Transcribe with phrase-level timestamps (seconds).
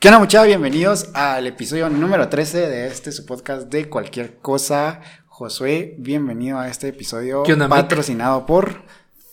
[0.00, 0.46] ¿Qué onda muchachos?
[0.46, 5.00] Bienvenidos al episodio número 13 de este su podcast de cualquier cosa.
[5.26, 8.84] Josué, bienvenido a este episodio ¿Qué onda, patrocinado por...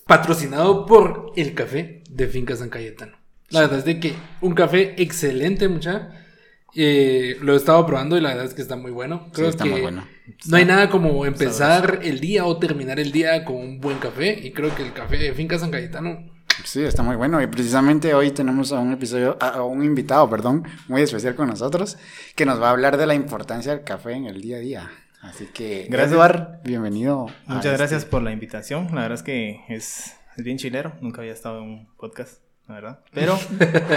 [0.07, 3.15] Patrocinado por el café de Finca San Cayetano.
[3.49, 6.09] La verdad es de que un café excelente, mucha.
[6.75, 9.29] Eh, lo he estado probando y la verdad es que está muy bueno.
[9.33, 10.07] Creo Sí, está que muy bueno.
[10.47, 14.39] no hay nada como empezar el día o terminar el día con un buen café.
[14.41, 16.34] Y creo que el café de Finca San Cayetano
[16.65, 17.41] Sí, está muy bueno.
[17.41, 21.97] Y precisamente hoy tenemos a un episodio, a un invitado, perdón, muy especial con nosotros,
[22.35, 24.91] que nos va a hablar de la importancia del café en el día a día.
[25.21, 26.13] Así que, Gracias.
[26.13, 27.27] Eduard, bienvenido.
[27.45, 28.87] Muchas este- gracias por la invitación.
[28.93, 30.93] La verdad es que es, es bien chilero.
[31.01, 32.99] Nunca había estado en un podcast, la verdad.
[33.13, 33.37] Pero,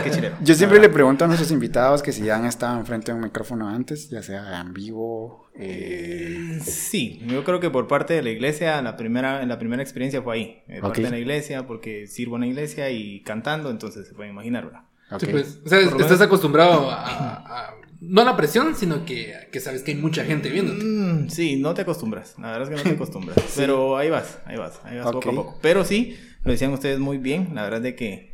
[0.05, 0.37] qué chilero.
[0.43, 3.25] Yo siempre le pregunto a nuestros invitados que si ya han estado enfrente de un
[3.25, 5.49] micrófono antes, ya sea en vivo.
[5.59, 10.21] eh, Sí, yo creo que por parte de la iglesia, la primera, la primera experiencia
[10.23, 10.63] fue ahí.
[10.67, 14.33] De parte de la iglesia, porque sirvo en la iglesia y cantando, entonces se pueden
[14.33, 14.83] imaginar, ¿verdad?
[15.19, 19.35] Sí, pues, o sea, estás menos- acostumbrado a, a- no a la presión, sino que,
[19.51, 20.85] que sabes que hay mucha gente viéndote.
[20.85, 22.35] Mm, sí, no te acostumbras.
[22.39, 23.39] La verdad es que no te acostumbras.
[23.57, 25.59] Pero ahí vas, ahí vas, ahí vas poco a poco.
[25.63, 27.49] Pero sí, lo decían ustedes muy bien.
[27.55, 28.28] La verdad es de que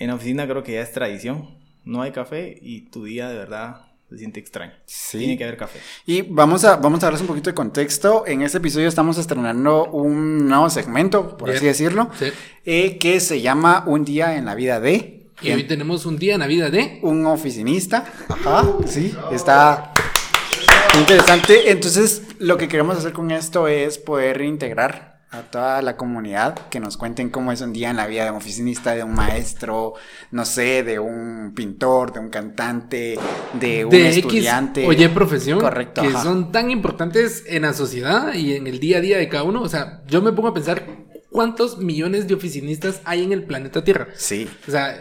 [0.00, 1.56] en la oficina creo que ya es tradición.
[1.84, 4.72] No hay café y tu día de verdad se siente extraño.
[4.86, 5.18] Sí.
[5.18, 5.78] Tiene que haber café.
[6.04, 8.24] Y vamos a, vamos a darles un poquito de contexto.
[8.26, 11.58] En este episodio estamos estrenando un nuevo segmento, por Bien.
[11.58, 12.26] así decirlo, Sí.
[12.64, 16.34] eh, que se llama Un día en la vida de Y hoy tenemos un día
[16.34, 16.98] en la vida de...
[17.02, 18.04] un oficinista.
[18.28, 19.92] Ajá, sí, está
[20.98, 21.70] interesante.
[21.70, 26.80] Entonces, lo que queremos hacer con esto es poder integrar a toda la comunidad que
[26.80, 29.94] nos cuenten cómo es un día en la vida de un oficinista, de un maestro,
[30.32, 33.16] no sé, de un pintor, de un cantante,
[33.52, 34.84] de un de estudiante.
[34.84, 36.22] X o Y profesión Correcto, que ajá.
[36.24, 39.62] son tan importantes en la sociedad y en el día a día de cada uno.
[39.62, 40.84] O sea, yo me pongo a pensar
[41.30, 44.08] cuántos millones de oficinistas hay en el planeta Tierra.
[44.16, 45.00] Sí, O sea,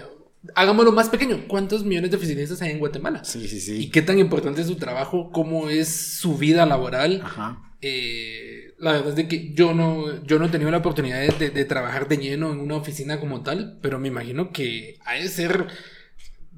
[0.54, 1.46] hagámoslo más pequeño.
[1.48, 3.24] ¿Cuántos millones de oficinistas hay en Guatemala?
[3.24, 3.90] sí, sí, ¿Y sí.
[3.90, 5.32] qué tan importante es su trabajo?
[5.32, 7.22] ¿Cómo es su vida laboral?
[7.26, 7.64] Ajá.
[7.82, 11.28] Eh, la verdad es de que yo no, yo no he tenido la oportunidad de,
[11.38, 15.14] de- de trabajar de lleno en una oficina como tal, pero me imagino que ha
[15.16, 15.68] de ser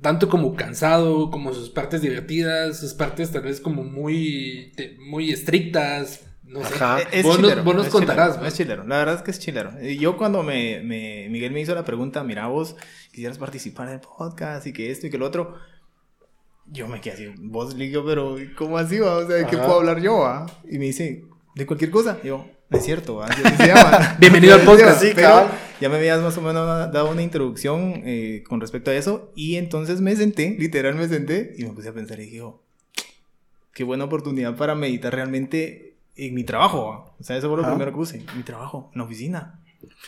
[0.02, 4.72] tanto como cansado, como sus partes divertidas, sus partes tal vez como muy,
[5.08, 6.74] muy estrictas, no sé.
[6.76, 7.02] Ajá.
[7.02, 8.32] Eh, Es vos nos, chilero, vos nos es contarás.
[8.34, 9.72] chilero, es chilero, la verdad es que es chilero.
[9.82, 12.76] Y Yo cuando me, me- Miguel me hizo la pregunta, mira vos,
[13.12, 15.56] quisieras participar en el podcast y que esto y que lo otro,
[16.68, 19.18] yo me quedé así, vos digo, pero ¿cómo así va?
[19.18, 19.66] O sea, ¿de qué Ajá.
[19.66, 20.20] puedo hablar yo?
[20.20, 20.46] va?
[20.70, 21.26] Y me dice,
[21.56, 22.20] de cualquier cosa.
[22.24, 23.28] Y yo, no es cierto, ¿va?
[23.28, 24.16] Así se llama.
[24.20, 25.02] Bienvenido al podcast.
[25.02, 25.48] Sí, pero
[25.80, 29.56] ya me habías más o menos dado una introducción eh, con respecto a eso y
[29.56, 32.62] entonces me senté, literal me senté y me puse a pensar y dije, oh,
[33.74, 36.86] qué buena oportunidad para meditar realmente en mi trabajo.
[36.88, 37.16] ¿va?
[37.20, 37.72] O sea, eso fue lo Ajá.
[37.74, 39.60] primero que puse, mi trabajo, en la oficina.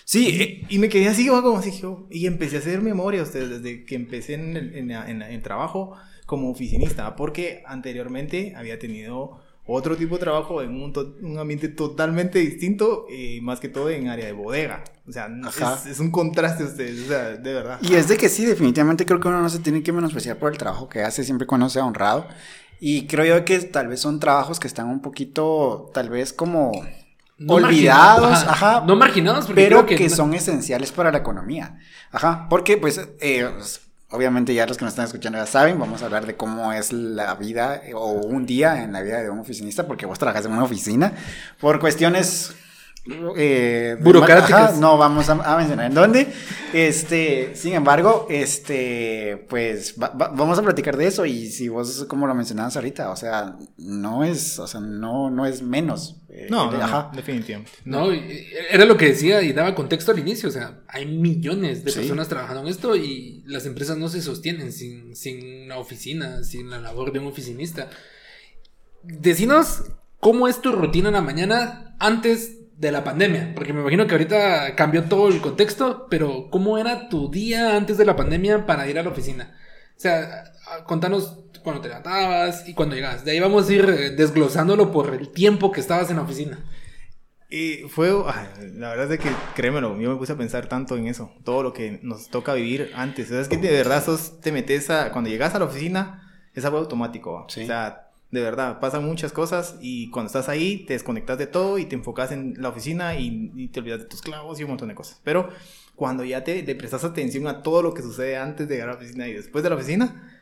[0.06, 1.42] Sí, eh, Y, y me quedé así, ¿va?
[1.42, 4.88] como así, oh, y empecé a hacer memoria ustedes desde que empecé en el, en
[4.90, 10.20] la- en la- en el trabajo como oficinista, porque anteriormente había tenido otro tipo de
[10.20, 14.34] trabajo en un, to- un ambiente totalmente distinto, eh, más que todo en área de
[14.34, 14.84] bodega.
[15.08, 15.80] O sea, Ajá.
[15.86, 17.80] es, es un contraste ustedes, o sea, de verdad.
[17.82, 20.52] Y es de que sí, definitivamente creo que uno no se tiene que menospreciar por
[20.52, 22.28] el trabajo que hace siempre y cuando sea honrado.
[22.80, 26.72] Y creo yo que tal vez son trabajos que están un poquito, tal vez como
[27.38, 31.80] No olvidados, marginados, ajá, No marginados, porque pero creo que, son esenciales para la economía.
[32.12, 33.80] Ajá, porque pues, eh, pues,
[34.14, 36.94] obviamente ya los que nos están escuchando ya saben, vamos a hablar de cómo es
[36.94, 40.46] la vida eh, o un día en la vida de un oficinista, porque vos trabajas
[40.46, 41.14] en una oficina
[41.60, 42.56] por cuestiones...
[43.36, 44.72] eh, Burocráticas.
[44.72, 46.28] ajá, no vamos a, a mencionar en dónde.
[46.72, 52.06] Este, sin embargo, este, pues va- va- vamos a platicar de eso y si vos
[52.08, 56.18] como lo mencionabas ahorita, o sea, no es, o sea, no, no es menos.
[56.30, 57.10] eh, No, de- no, ajá.
[57.12, 57.72] no, definitivamente.
[57.86, 60.50] No, era lo que decía y daba contexto al inicio.
[60.50, 62.00] O sea, hay millones de Sí.
[62.00, 66.70] personas trabajando en esto y las empresas no se sostienen sin, sin una oficina, sin
[66.70, 67.90] la labor de un oficinista.
[69.04, 69.84] Decinos
[70.20, 74.14] cómo es tu rutina en la mañana antes de la pandemia, porque me imagino que
[74.14, 78.88] ahorita cambió todo el contexto, pero ¿cómo era tu día antes de la pandemia para
[78.88, 79.56] ir a la oficina?
[79.96, 80.44] O sea,
[80.86, 83.24] contanos cuando te levantabas y cuando llegabas.
[83.24, 86.60] De ahí vamos a ir eh, desglosándolo por el tiempo que estabas en la oficina.
[87.50, 88.12] Y fue,
[88.76, 91.72] la verdad es que, créemelo, yo me puse a pensar tanto en eso, todo lo
[91.72, 93.28] que nos toca vivir antes.
[93.28, 96.50] O sea, es que de verdad sos, te metes a, cuando llegas a la oficina,
[96.54, 97.46] es algo automático.
[97.46, 98.03] O sea,
[98.34, 101.96] de verdad, pasan muchas cosas y cuando estás ahí te desconectas de todo y te
[101.96, 104.96] enfocas en la oficina y, y te olvidas de tus clavos y un montón de
[104.96, 105.22] cosas.
[105.24, 105.50] Pero
[105.96, 108.94] cuando ya te, le prestas atención a todo lo que sucede antes de llegar a
[108.94, 110.40] la oficina y después de la oficina,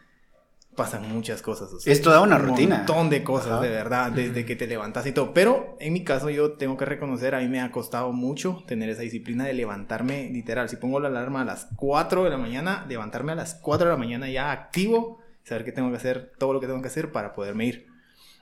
[0.73, 1.73] pasan muchas cosas.
[1.73, 2.75] o sea, Es toda una rutina.
[2.75, 3.61] Un montón de cosas, Ajá.
[3.61, 5.33] de verdad, desde que te levantas y todo.
[5.33, 8.89] Pero en mi caso, yo tengo que reconocer, a mí me ha costado mucho tener
[8.89, 10.69] esa disciplina de levantarme, literal.
[10.69, 13.91] Si pongo la alarma a las 4 de la mañana, levantarme a las 4 de
[13.91, 17.11] la mañana ya activo saber qué tengo que hacer, todo lo que tengo que hacer
[17.11, 17.88] para poderme ir.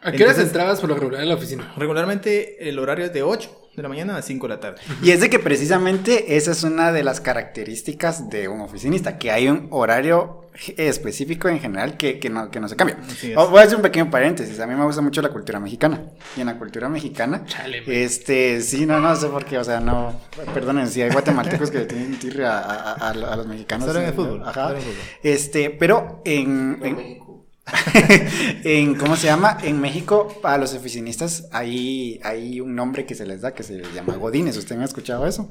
[0.01, 1.74] ¿A qué horas entrabas por lo regular en la oficina?
[1.75, 4.78] Regularmente el horario es de 8 de la mañana a 5 de la tarde.
[5.02, 9.31] Y es de que precisamente esa es una de las características de un oficinista, que
[9.31, 10.42] hay un horario
[10.78, 12.98] específico en general que, que, no, que no se cambia.
[13.10, 13.38] Así es.
[13.38, 16.02] O- Voy a hacer un pequeño paréntesis, a mí me gusta mucho la cultura mexicana.
[16.36, 19.80] Y en la cultura mexicana, Chale, este, sí, no, no sé por qué, o sea,
[19.80, 20.20] no,
[20.54, 23.88] perdonen, si hay guatemaltecos que le tienen tirre a, a- a- a los mexicanos.
[23.88, 24.72] Solo en el fútbol, Ajá.
[24.72, 24.96] en el fútbol.
[25.24, 27.20] Este, pero en, en,
[28.63, 29.57] en- ¿cómo se llama?
[29.63, 33.74] En México, a los oficinistas hay, hay un nombre que se les da que se
[33.77, 34.57] les llama Godines.
[34.57, 35.50] ¿Usted me ha escuchado eso?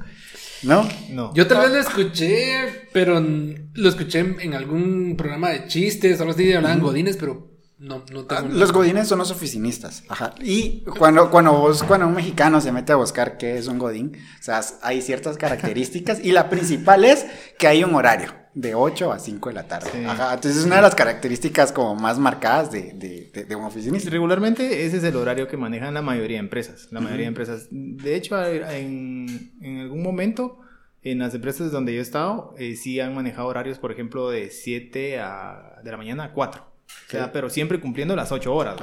[0.62, 0.88] ¿No?
[1.10, 1.32] No.
[1.34, 6.32] Yo tal vez lo escuché, pero lo escuché en, en algún programa de chistes algo
[6.32, 8.54] así, hablaban godines, pero no, no Ah, tengo...
[8.54, 10.02] Los godines son los oficinistas.
[10.08, 10.34] Ajá.
[10.40, 14.12] Y cuando, cuando, vos, cuando un mexicano se mete a buscar qué es un godín,
[14.16, 17.26] o sea, hay ciertas características y la principal es
[17.58, 19.90] que hay un horario de 8 a 5 de la tarde.
[19.92, 20.04] Sí.
[20.04, 20.34] Ajá.
[20.34, 24.10] Entonces es una de las características como más marcadas de, de, de- de un oficinista.
[24.10, 26.88] Regularmente ese es el horario que manejan la mayoría de empresas.
[26.90, 27.68] La mayoría de empresas.
[27.70, 30.58] De hecho, en, en algún momento,
[31.02, 34.50] en las empresas donde yo he estado, eh, sí han manejado horarios, por ejemplo, de
[34.50, 36.66] 7 a, de la mañana a 4.
[37.08, 37.30] O sea, Ok.
[37.32, 38.76] pero siempre cumpliendo las 8 horas.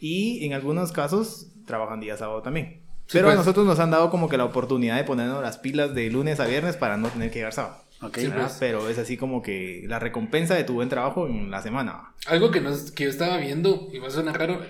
[0.00, 2.80] Y en algunos casos trabajan día sábado también.
[3.06, 3.34] Sí, Pero pues.
[3.34, 6.40] a nosotros nos han dado como que la oportunidad de ponernos las pilas de lunes
[6.40, 7.82] a viernes para no tener que llegar sábado.
[8.02, 8.16] Ok.
[8.18, 8.44] Sí, ¿verdad?
[8.46, 8.56] pues.
[8.60, 12.14] Pero es así como que la recompensa de tu buen trabajo en la semana.
[12.26, 14.60] Algo que, nos, que yo estaba viendo, y va a sonar raro,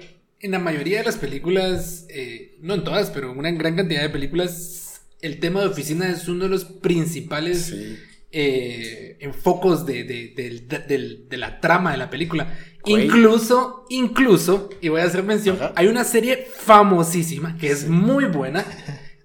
[0.41, 4.03] en la mayoría de las películas, eh, no en todas, pero en una gran cantidad
[4.03, 7.99] de películas, el tema de oficina es uno de los principales Sí.
[8.35, 12.53] Eh, enfocos de, de, de- de la trama de la película.
[12.85, 13.05] Güey.
[13.07, 15.73] Incluso, incluso, y voy a hacer mención, Ajá.
[15.77, 18.65] hay una serie famosísima que es muy buena.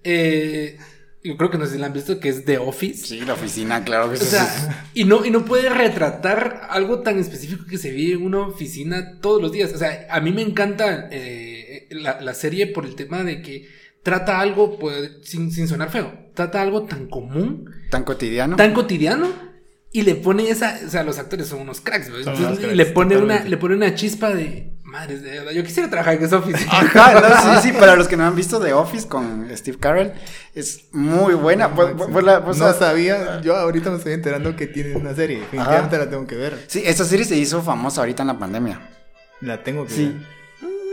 [0.03, 0.77] eh,
[1.21, 3.07] yo creo que no sé si la han visto, que es The Office.
[3.07, 4.25] Sí, la oficina, claro que O sí.
[4.27, 8.39] sea, y no, y no puede retratar algo tan específico que se vive en una
[8.47, 9.73] oficina todos los días.
[9.73, 13.67] O sea, a mí me encanta eh, la, la serie por el tema de que
[14.01, 18.55] trata algo, pues, sin, sin sonar feo, trata algo tan común, Tan cotidiano.
[18.55, 19.27] tan cotidiano,
[19.91, 22.07] y le pone esa, o sea, los actores son unos cracks.
[22.07, 25.51] Son Entonces, unos cracks, le pone una, le pone una chispa de madres de verdad.
[25.51, 26.71] Yo quisiera trabajar en esa oficina.
[26.71, 27.13] Ajá,
[27.45, 30.13] no, sí, sí, para los que no han visto The Office con Steve Carell,
[30.55, 31.67] es muy buena.
[31.67, 34.95] Vos- vos- vos la- vos no la- sabía, yo ahorita me estoy enterando que tiene
[34.95, 35.39] una serie.
[35.39, 36.63] Definitivamente la tengo que ver.
[36.67, 38.79] Sí, esta serie se hizo famosa ahorita en la pandemia.
[39.41, 40.05] La tengo que Sí.
[40.05, 40.39] ver.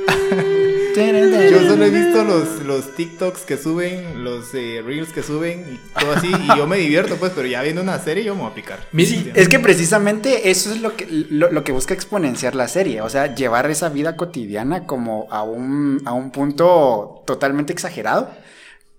[0.97, 6.01] Yo solo he visto los, los TikToks que suben, los eh, Reels que suben y
[6.01, 6.29] todo así.
[6.29, 8.81] Y yo me divierto, pues, pero ya viendo una serie yo me voy a picar.
[8.97, 13.01] Sí, es que precisamente eso es lo que, lo, lo que busca exponenciar la serie,
[13.03, 18.31] o sea, llevar esa vida cotidiana como a un, a un punto totalmente exagerado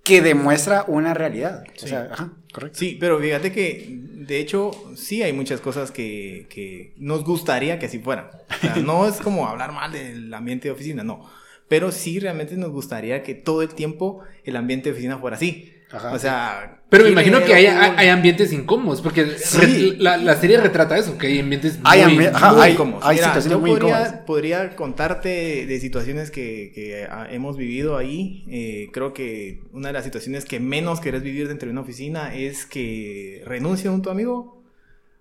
[0.03, 1.63] que demuestra una realidad.
[1.67, 1.89] O Sí.
[1.89, 2.79] sea, ajá, correcto.
[2.79, 7.88] Sí, pero fíjate que de hecho sí hay muchas cosas que, que nos gustaría que
[7.88, 8.27] así fueran.
[8.49, 11.29] O sea, no es como hablar mal del ambiente de oficina, no.
[11.67, 15.73] Pero sí realmente nos gustaría que todo el tiempo el ambiente de oficina fuera así.
[15.89, 16.11] Ajá.
[16.11, 16.81] o sea...
[16.89, 19.57] Pero me ¿quién imagino que hay, hay- ambientes incómodos, porque Sí.
[19.91, 22.73] re- la, la serie retrata eso, que hay ambientes Hay muy, ambi- ajá, muy hay-
[22.73, 23.05] incómodos.
[23.05, 24.13] hay Mira, situaciones yo muy podría, incómodas.
[24.25, 28.43] podría contarte de situaciones que, que, hemos vivido ahí.
[28.49, 32.35] Eh, creo que una de las situaciones que menos querés vivir dentro de una oficina
[32.35, 34.61] es que renuncie un tu amigo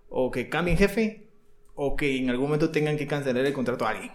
[0.09, 1.29] o que cambien jefe
[1.77, 4.13] o que en algún momento tengan que cancelar el contrato a alguien.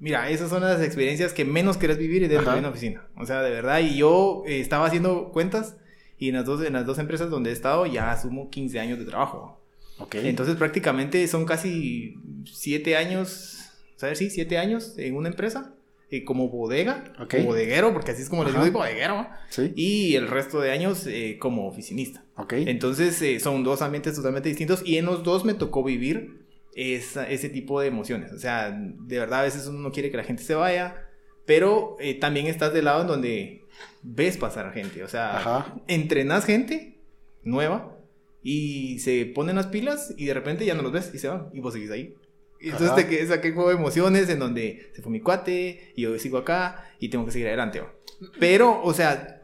[0.00, 2.54] Mira, esas son las experiencias que menos querés vivir dentro Ajá.
[2.54, 3.02] de una oficina.
[3.16, 5.76] O sea, de verdad, y yo eh, estaba haciendo cuentas
[6.18, 8.98] y en las, dos, en las dos empresas donde he estado ya asumo 15 años
[8.98, 9.60] de trabajo.
[9.98, 10.14] Ok.
[10.16, 14.18] Entonces prácticamente son casi siete años, ¿sabes?
[14.18, 15.74] Sí, siete años en una empresa
[16.10, 17.32] eh, como bodega, Ok.
[17.34, 18.64] como bodeguero, porque así es como les Ajá.
[18.64, 19.26] digo, bodeguero.
[19.50, 22.22] sí, Y el resto de años eh, como oficinista.
[22.36, 22.52] ok.
[22.54, 26.46] Entonces eh, son dos ambientes totalmente distintos y en los dos me tocó vivir
[26.78, 28.32] esa- ese tipo de emociones.
[28.32, 31.06] O sea, de verdad a veces uno no quiere que la gente se vaya,
[31.44, 33.64] pero eh, también estás del lado en donde
[34.02, 35.02] ves pasar a gente.
[35.02, 35.76] O sea, Ajá.
[35.88, 36.98] entrenas gente
[37.42, 37.96] nueva
[38.42, 41.48] y se ponen las pilas y de repente ya no los ves y se van
[41.52, 42.14] y vos seguís ahí.
[42.60, 46.02] Y entonces te quedas aquel juego de emociones en donde se fue mi cuate y
[46.02, 47.80] yo sigo acá y tengo que seguir adelante.
[47.80, 47.92] ¿va?
[48.40, 49.37] Pero, o sea,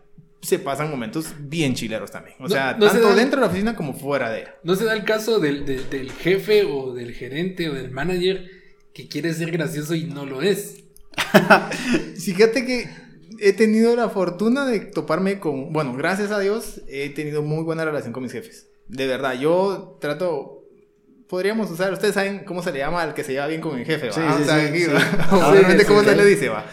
[0.44, 2.36] se pasan momentos bien chileros también.
[2.38, 4.54] O No- sea, no se tanto dan- dentro de la oficina como fuera de ella.
[4.62, 8.48] No se da el caso del, del- del jefe o del gerente o del manager
[8.92, 10.84] que quiere ser gracioso y no lo es.
[12.18, 12.88] Fíjate que
[13.40, 17.84] he tenido la fortuna de toparme con, bueno, gracias a Dios he tenido muy buena
[17.84, 18.68] relación con mis jefes.
[18.88, 20.60] De verdad, yo trato
[21.28, 23.84] podríamos usar, ustedes saben cómo se le llama al que se lleva bien con el
[23.84, 24.12] jefe, ¿va?
[24.12, 24.90] Sí, O sí, sea, sí, aquí, sí.
[25.32, 25.48] ¿va?
[25.50, 26.64] Obviamente, ¿cómo se le dice, va?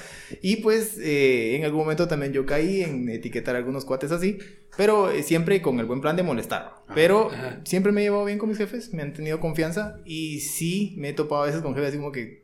[0.41, 4.38] Y pues, eh, en algún momento también yo caí en etiquetar a algunos cuates así,
[4.77, 6.75] pero eh, siempre con el buen plan de molestar.
[6.93, 7.59] Pero Ajá.
[7.65, 11.09] siempre me he llevado bien con mis jefes, me han tenido confianza y sí me
[11.09, 12.41] he topado a veces con jefes así como que,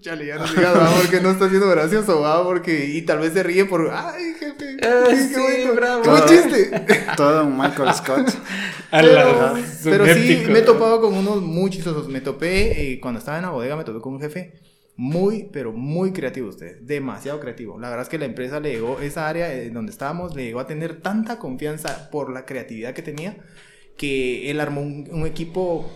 [0.00, 3.32] chale, ya no digas, va, porque no está siendo gracioso, va, porque, y tal vez
[3.32, 6.02] se ríe por, ay, jefe, Ah, qué sí, bonito, bravo.
[6.02, 6.70] qué buen chiste.
[7.16, 8.30] Todo un Michael Scott.
[8.90, 9.54] Pero,
[9.84, 12.08] pero sí, me he topado con unos muy chistosos.
[12.08, 14.54] Me topé, eh, cuando estaba en la bodega, me topé con un jefe
[14.98, 16.80] muy, pero muy creativo usted.
[16.80, 17.78] Demasiado creativo.
[17.78, 20.58] La verdad es que la empresa le llegó, esa área en donde estábamos, le llegó
[20.58, 23.36] a tener tanta confianza por la creatividad que tenía,
[23.96, 25.88] que él armó un, un equipo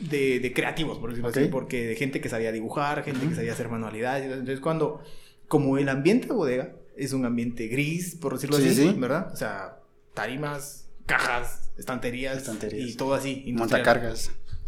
[0.00, 3.52] de, de creativos, por decirlo así, porque de gente que sabía dibujar, gente que sabía
[3.52, 4.24] hacer manualidades.
[4.30, 5.02] Entonces, cuando,
[5.48, 8.94] como el ambiente de bodega es un ambiente gris, por decirlo Sí, así, sí.
[8.98, 9.30] ¿verdad?
[9.32, 9.78] O sea,
[10.12, 12.90] tarimas, cajas, estanterías, Estanterías.
[12.90, 13.42] y todo así.
[13.46, 13.80] industrial.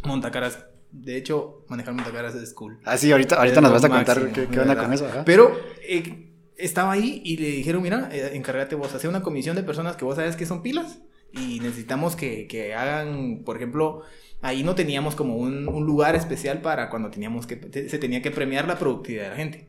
[0.07, 0.65] Montacargas.
[0.93, 2.79] De hecho, manejar montacaras es cool.
[2.85, 5.07] Ah, sí, ahorita, ahorita nos vas a contar máximo, qué, de qué onda con eso.
[5.07, 5.25] ajá.
[5.25, 5.57] Pero
[5.87, 9.97] eh, estaba ahí y le dijeron, mira, eh, encárgate vos, hacer una comisión de personas
[9.97, 10.99] que vos sabes que son pilas
[11.33, 14.03] y necesitamos que, que hagan, por ejemplo,
[14.43, 18.31] ahí no teníamos como un, un lugar especial para cuando teníamos que, se tenía que
[18.33, 19.69] premiar la productividad de la gente.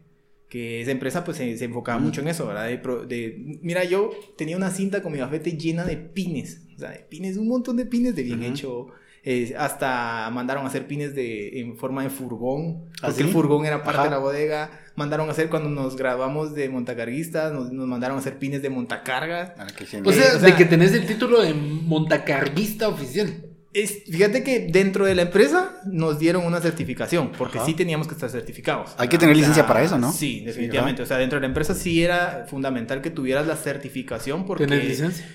[0.50, 2.04] Que esa empresa pues se, se enfocaba Mm.
[2.04, 2.66] mucho en eso, ¿verdad?
[2.68, 6.90] De de- mira, yo tenía una cinta con mi gafete llena de pines, o sea,
[6.90, 8.50] de pines, un montón de pines de bien Ujú.
[8.50, 8.88] hecho.
[9.24, 13.22] Eh, hasta mandaron a hacer pines de, en forma de furgón, ¿Ah, porque sí?
[13.24, 14.04] el furgón era parte Ajá.
[14.06, 14.72] de la bodega.
[14.96, 18.70] Mandaron a hacer cuando nos graduamos de montacarguistas, nos, nos mandaron a hacer pines de
[18.70, 19.52] montacargas.
[19.58, 23.46] Ah, O sea, o sea- de que tenés el título de montacarguista oficial.
[23.74, 27.66] Es, fíjate que dentro de la empresa nos dieron una certificación, porque Ajá.
[27.66, 28.94] sí teníamos que estar certificados.
[28.98, 30.12] Hay que tener O sea, licencia para eso, ¿no?
[30.12, 31.02] Sí, definitivamente.
[31.04, 34.68] o sea, dentro de la empresa sí era fundamental que tuvieras la certificación porque...
[34.68, 35.26] ¿Tenés licencia?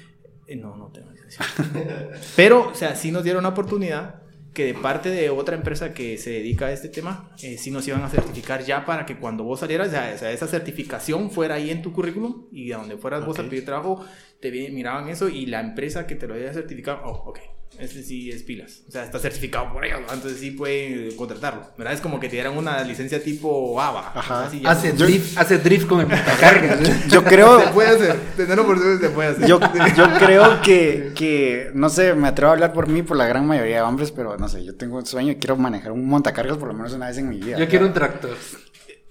[0.47, 1.09] Eh, No, no tengo.
[2.37, 4.23] Pero, o sea, sí nos dieron la oportunidad
[4.57, 7.87] que de parte de otra empresa que se dedica a este tema, eh, sí nos
[7.87, 11.71] iban a certificar ya para que cuando vos salieras, o sea, esa certificación fuera ahí
[11.71, 14.03] en tu currículum y a donde fueras vos a pedir trabajo,
[14.41, 17.39] te miraban eso y la empresa que te lo había certificado, oh, ok,
[17.79, 20.13] este sí es pilas, o sea, está certificado por ellos, ¿no?
[20.13, 21.95] entonces sí pueden contratarlo, ¿verdad?
[21.95, 24.13] Es como que te dieran una licencia tipo ABA.
[24.15, 24.51] Ajá.
[24.65, 27.09] Hace Yo- drift, hace drift con el montacargas.
[27.09, 29.47] Yo creo, Se puede hacer, tenerlo por supuesto se puede hacer.
[29.49, 29.61] yo,
[29.97, 33.47] yo creo que, que, no sé, me atrevo a hablar por mí, por la gran
[33.47, 36.57] mayoría de hombres, pero no sé, yo tengo un sueño y quiero manejar un montacargas
[36.59, 37.59] por lo menos una vez en mi vida.
[37.59, 38.37] Yo quiero un tractor.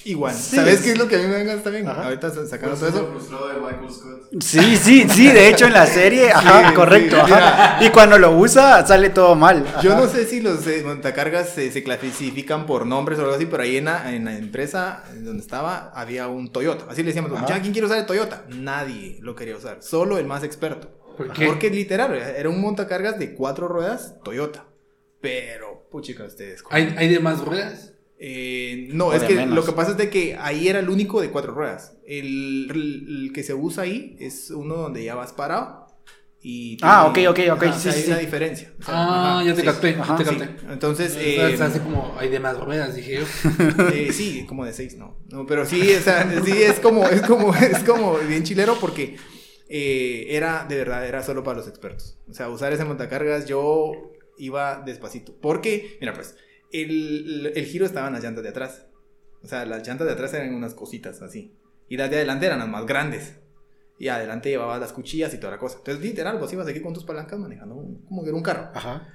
[0.05, 1.87] Igual, Sí, ¿sabes es- qué es lo que a mí me venga también?
[1.87, 2.03] Ajá.
[2.05, 3.07] Ahorita sacando Pues todo eso.
[3.11, 4.21] frustrado de Michael Scott.
[4.39, 7.83] Sí, sí, sí, de hecho en la serie, ajá, Sí, correcto, sí, ajá.
[7.83, 9.65] Y cuando lo usa, sale todo mal.
[9.67, 9.81] ajá.
[9.81, 13.47] Yo no sé si los eh, montacargas se, se clasifican por nombres o algo así,
[13.47, 16.85] pero ahí en la, en la empresa donde estaba había un Toyota.
[16.89, 17.47] Así le decíamos, Ajá.
[17.47, 18.43] "Ya, ¿quién quiere usar el Toyota?
[18.49, 20.87] Nadie lo quería usar, solo el más experto.
[21.17, 21.47] ¿Por qué?
[21.47, 24.65] Porque literal, era un montacargas de cuatro ruedas Toyota.
[25.21, 26.61] Pero, puchica, ustedes.
[26.69, 27.93] ¿Hay, hay de más ruedas?
[28.17, 29.55] Eh, no, O es que menos.
[29.55, 31.97] lo que pasa es de que ahí era el único de cuatro ruedas.
[32.07, 35.85] El, el- el que se usa ahí es uno donde ya vas parado.
[36.47, 38.11] Y Ah, ok, ok, ok, ajá, o sí, sea, sí, hay sí.
[38.11, 38.71] una diferencia.
[38.79, 39.65] O sea, Ah, ajá, ya te sí.
[39.65, 40.73] capté, Ajá, te Sí, capté.
[40.73, 43.25] entonces, O eh, sea, hace como hay de más ruedas, dije yo.
[43.93, 45.17] eh, sí, como de seis, no.
[45.29, 49.17] No, pero sí, o sea, sí, es como, es como, es como bien chilero porque
[49.69, 52.17] eh, era, de verdad, era solo para los expertos.
[52.29, 55.33] O sea, usar ese montacargas yo iba despacito.
[55.41, 56.35] Porque, mira, pues,
[56.83, 58.85] el, el giro estaba en las llantas de atrás.
[59.43, 61.53] O sea, las llantas de atrás eran unas cositas así.
[61.87, 63.35] Y las de adelante eran las más grandes.
[63.99, 65.77] Y adelante llevabas las cuchillas y toda la cosa.
[65.77, 67.75] Entonces, literal, vos ibas aquí con tus palancas manejando
[68.07, 68.69] como que era un carro.
[68.73, 69.07] Ajá.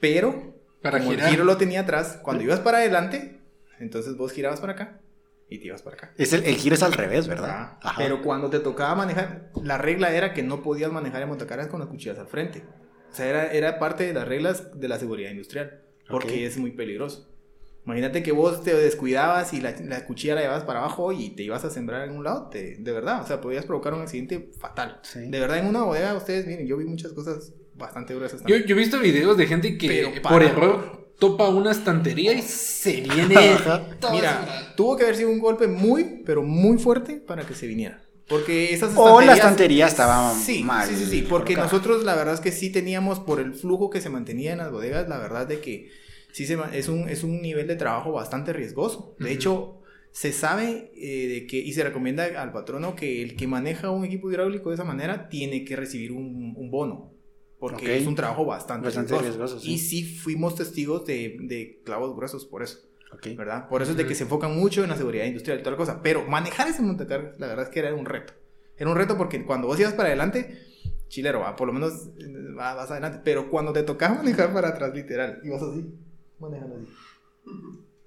[0.00, 1.26] Pero, Para como girar.
[1.26, 3.40] el giro lo tenía atrás, cuando ibas para adelante,
[3.78, 5.00] entonces vos girabas para acá
[5.48, 6.12] y te ibas para acá.
[6.16, 7.50] Es el, el giro es al revés, ¿verdad?
[7.50, 7.78] Ajá.
[7.82, 7.94] Ajá.
[7.98, 11.80] Pero cuando te tocaba manejar, la regla era que no podías manejar en montacargas con
[11.80, 12.64] las cuchillas al frente.
[13.10, 16.70] O sea, era, era parte de las reglas de la seguridad industrial, porque es muy
[16.72, 17.28] peligroso.
[17.84, 21.44] Imagínate que vos te descuidabas y la, la cuchilla la llevabas para abajo y te
[21.44, 24.50] ibas a sembrar en un lado, te- de verdad, o sea, podías provocar un accidente
[24.58, 24.98] fatal.
[25.02, 25.20] Sí.
[25.28, 28.74] De verdad, en una bodega, ustedes miren, yo vi muchas cosas bastante gruesas Yo, yo
[28.74, 33.36] he visto videos de gente que Pero por error topa una estantería y se viene.
[34.10, 38.02] Mira, tuvo que haber sido un golpe muy, pero muy fuerte para que se viniera.
[38.28, 41.22] Porque esas O la estanterías- estantería estaba sí, mal Sí, sí, sí.
[41.22, 41.72] Porque colocada.
[41.78, 44.72] nosotros la verdad es que sí teníamos, por el flujo que se mantenía en las
[44.72, 45.90] bodegas, la verdad de que
[46.32, 49.14] sí se, es, un, es un nivel de trabajo bastante riesgoso.
[49.20, 49.80] De hecho,
[50.10, 54.04] se sabe eh, de que, y se recomienda al patrono que el que maneja un
[54.04, 57.12] equipo hidráulico de esa manera tiene que recibir un, un bono.
[57.60, 59.38] Porque es un trabajo bastante, Bastante riesgoso.
[59.38, 59.72] riesgoso, sí.
[59.74, 62.80] Y sí fuimos testigos de, de clavos gruesos por eso.
[63.16, 63.36] Ok.
[63.36, 63.68] ¿verdad?
[63.68, 65.76] Por eso es de que se enfocan mucho en la seguridad industrial y toda la
[65.76, 66.00] cosa.
[66.02, 68.32] Pero manejar ese montacargas, la verdad es que era un reto.
[68.76, 70.58] Era un reto porque cuando vos ibas para adelante,
[71.08, 73.20] chilero, va, por lo menos eh, va- vas adelante.
[73.24, 75.86] Pero cuando te tocaba manejar para atrás, literal, ibas así.
[76.38, 76.86] manejando así.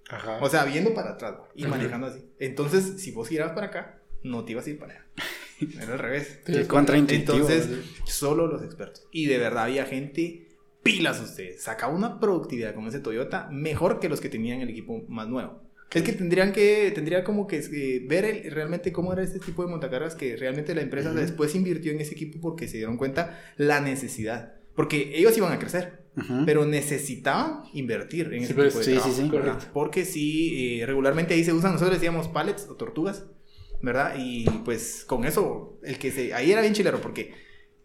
[0.10, 0.40] Ajá.
[0.42, 1.48] O sea, viendo para atrás ¿va?
[1.56, 1.72] y Ajá.
[1.72, 2.24] manejando así.
[2.40, 5.06] Entonces, si vos girabas para acá, no te ibas a ir para allá.
[5.82, 6.40] Era al revés.
[6.46, 7.34] Qué contraintuitivo.
[7.36, 7.70] Entonces,
[8.06, 9.08] solo los expertos.
[9.12, 10.48] Y de verdad había gente,
[10.98, 11.62] pilas ustedes.
[11.64, 15.62] Sacaba una productividad con ese Toyota mejor que los que tenían el equipo más nuevo.
[15.92, 19.64] Es que tendrían que, tendría como que eh, ver el- realmente cómo era este tipo
[19.64, 21.20] de montacargas que realmente la empresa Ujú.
[21.20, 24.54] después invirtió en ese equipo porque se dieron cuenta la necesidad.
[24.76, 26.04] Porque ellos iban a crecer,
[26.46, 29.30] pero necesitaban invertir en Sí, ese tipo de sí, sí, trabajo, sí.
[29.30, 29.46] ¿verdad?
[29.54, 29.66] Correcto.
[29.74, 33.26] Porque sí, eh, regularmente ahí se usan, nosotros decíamos pallets o tortugas,
[33.82, 34.14] ¿verdad?
[34.18, 37.34] Y pues con eso, el que se, ahí era bien chilero porque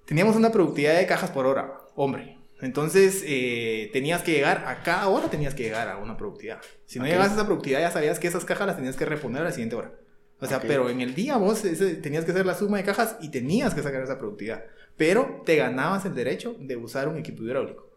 [0.05, 2.39] teníamos una productividad de cajas por hora, hombre.
[2.65, 6.61] Entonces, eh, tenías que llegar, a cada hora tenías que llegar a una productividad.
[6.87, 7.11] Si no Ok.
[7.11, 9.53] llegabas a esa productividad, ya sabías que esas cajas las tenías que reponer a la
[9.53, 9.93] siguiente hora.
[10.41, 13.17] O sea, pero en el día vos ese- tenías que hacer la suma de cajas
[13.21, 14.65] y tenías que sacar esa productividad.
[14.97, 17.89] Pero te ganabas el derecho de usar un equipo hidráulico.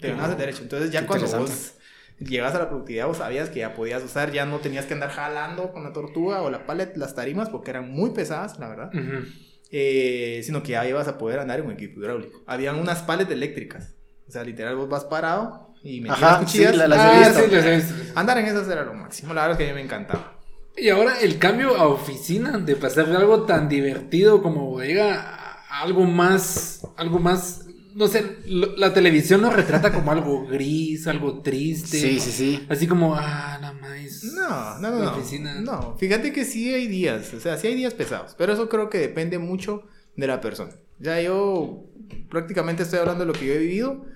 [0.00, 0.62] Te ganabas el derecho.
[0.62, 1.74] Entonces ya Qué cuando vos
[2.18, 5.10] llegas a la productividad, vos sabías que ya podías usar, ya no tenías que andar
[5.10, 8.90] jalando con la tortuga o la pallet, las tarimas, porque eran muy pesadas, la verdad.
[8.92, 9.26] Ujú.
[9.70, 12.42] Eh, sino que ya ibas a poder andar en un equipo hidráulico.
[12.46, 13.94] Habían unas pallets eléctricas.
[14.26, 16.72] O sea, literal, vos vas parado y metías Ajá, cuchillas.
[16.72, 17.44] sí, la- las he Ah, visto.
[17.44, 17.94] sí, las he visto.
[18.14, 19.34] Andar en esas era lo máximo.
[19.34, 20.34] La verdad es que a mí me encantaba.
[20.76, 25.82] Y ahora el cambio a oficina, de pasar de algo tan divertido como bodega a
[25.82, 27.66] algo más, algo más,
[27.98, 31.98] no sé, lo- la televisión lo retrata como algo gris, algo triste.
[32.00, 32.66] Sí, sí, sí.
[32.68, 34.24] Así como, ah, nada más.
[34.24, 34.98] No, no, no.
[35.00, 35.16] La No.
[35.16, 35.60] oficina.
[35.60, 38.88] no, fíjate que sí hay días, o sea, sí hay días pesados, pero eso creo
[38.88, 39.82] que depende mucho
[40.16, 40.72] de la persona.
[41.00, 41.84] Ya yo
[42.30, 44.06] prácticamente estoy hablando de lo que yo he vivido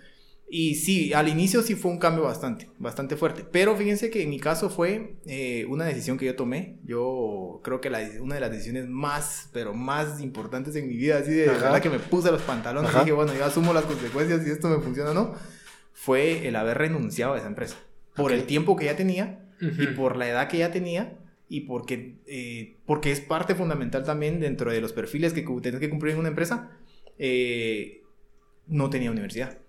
[0.55, 4.29] y sí, al inicio sí fue un cambio bastante, bastante fuerte, pero fíjense que en
[4.29, 6.77] mi caso fue eh, una decisión que yo tomé.
[6.85, 11.17] Yo creo que la, una de las decisiones más, pero más importantes en mi vida,
[11.17, 14.45] así de verdad que me puse los pantalones y dije, bueno, yo asumo las consecuencias
[14.45, 15.35] si esto me funciona o no,
[15.95, 17.77] fue el haber renunciado a esa empresa.
[18.15, 18.37] Por Ok.
[18.39, 21.17] el tiempo que ya tenía y por la edad que ya tenía
[21.49, 25.89] y porque, eh, porque es parte fundamental también dentro de los perfiles que tenés que
[25.89, 26.73] cumplir en una empresa,
[27.17, 28.03] eh,
[28.67, 29.62] no tenía universidad.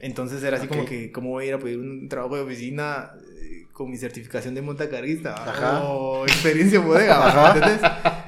[0.00, 0.72] Entonces era así Ok.
[0.72, 3.10] como que, ¿cómo voy a ir a pedir un trabajo de oficina
[3.42, 5.34] eh, con mi certificación de montacarguista?
[5.34, 5.82] Ajá.
[5.84, 7.52] O experiencia en bodega.
[7.54, 7.80] ¿entendés?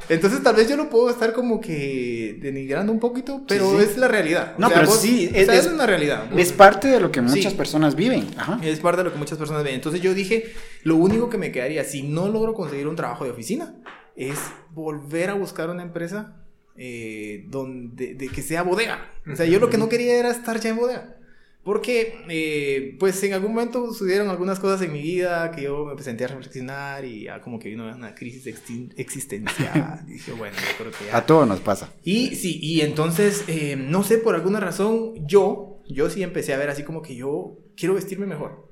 [0.08, 3.84] Entonces tal vez yo lo puedo estar como que denigrando un poquito, pero sí.
[3.84, 4.54] es la realidad.
[4.58, 6.24] No, pero sí, o es- sea, es, es- una realidad.
[6.36, 7.26] Es parte de lo que Sí.
[7.26, 8.26] muchas personas viven.
[8.36, 8.58] Ajá.
[8.64, 9.74] Es parte de lo que muchas personas ven.
[9.76, 10.52] Entonces yo dije,
[10.82, 13.76] lo único que me quedaría si no logro conseguir un trabajo de oficina
[14.16, 14.38] es
[14.72, 16.36] volver a buscar una empresa
[16.76, 18.98] eh, donde de que sea bodega.
[19.30, 21.16] O sea, yo lo que no quería era estar ya en bodega.
[21.62, 26.02] Porque, eh, pues en algún momento sucedieron algunas cosas en mi vida que yo me
[26.02, 28.46] senté a reflexionar y ya como que vino una crisis
[28.96, 30.00] existencial.
[30.08, 31.16] y dije, bueno, yo creo que ya.
[31.18, 31.92] A todos nos pasa.
[32.02, 36.58] Y sí, y entonces, eh, no sé, por alguna razón, yo, yo sí empecé a
[36.58, 38.70] ver así como que yo quiero vestirme mejor.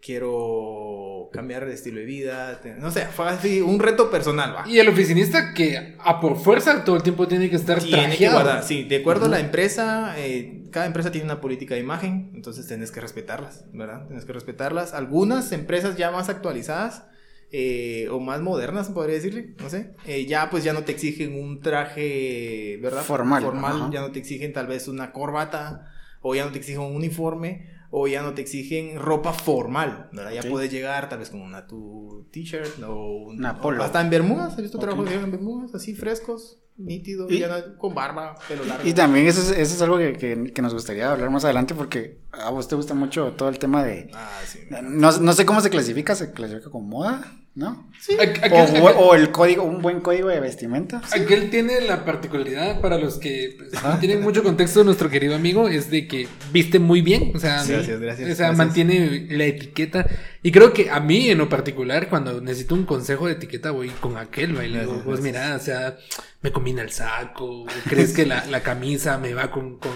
[0.00, 2.60] Quiero cambiar de estilo de vida.
[2.78, 4.68] No sé, fue así un reto personal, va.
[4.68, 8.28] Y el oficinista que a por fuerza todo el tiempo tiene que estar Tiene que
[8.28, 12.30] guardar, sí, de acuerdo a la empresa, eh, cada empresa tiene una política de imagen,
[12.34, 14.06] entonces tenés que respetarlas, ¿verdad?
[14.06, 14.94] Tienes que respetarlas.
[14.94, 17.04] Algunas empresas ya más actualizadas
[17.50, 21.34] eh, o más modernas, podría decirle, no sé, eh, ya pues ya no te exigen
[21.34, 23.02] un traje, ¿verdad?
[23.02, 23.90] Formal, Formal, ajá.
[23.90, 25.86] ya no te exigen tal vez una corbata,
[26.20, 30.32] o ya no te exigen un uniforme, o ya no te exigen ropa formal, ¿verdad?
[30.32, 33.82] Ya puedes llegar tal vez con una tu t-shirt o un- Una polo.
[33.82, 38.36] hasta en bermudas, he visto trabajos en bermudas, así frescos, nítidos, ya no- con barba,
[38.46, 38.86] pelo largo.
[38.86, 41.74] Y también eso es, eso es algo que, que- que nos gustaría hablar más adelante
[41.74, 44.10] porque a vos te gusta mucho todo el tema de...
[44.14, 44.60] Ah, sí.
[44.82, 47.88] No, no sé cómo se clasifica, se clasifica como moda, ¿no?
[48.08, 51.02] Aqu- O, aquel- aquel- o el código, un buen código de vestimenta.
[51.12, 55.68] Aquel tiene la particularidad para los que pues, no tienen mucho contexto, nuestro querido amigo,
[55.68, 58.56] es de que viste muy bien, o sea, Sí, gracias, gracias, o sea, gracias.
[58.56, 60.06] mantiene la etiqueta.
[60.42, 63.88] Y creo que a mí en lo particular, cuando necesito un consejo de etiqueta, voy
[63.90, 64.64] con aquel, ¿va?
[64.64, 65.96] y le digo, Gracias, pues mira, o sea,
[66.40, 69.78] me combina el saco, crees que la, la camisa me va con...
[69.78, 69.90] con-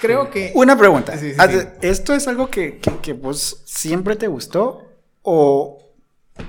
[0.00, 0.52] Creo que...
[0.54, 1.18] Una pregunta.
[1.18, 1.58] Sí, sí, sí.
[1.82, 4.84] ¿Esto es algo que, que, que vos siempre te gustó?
[5.22, 5.87] ¿O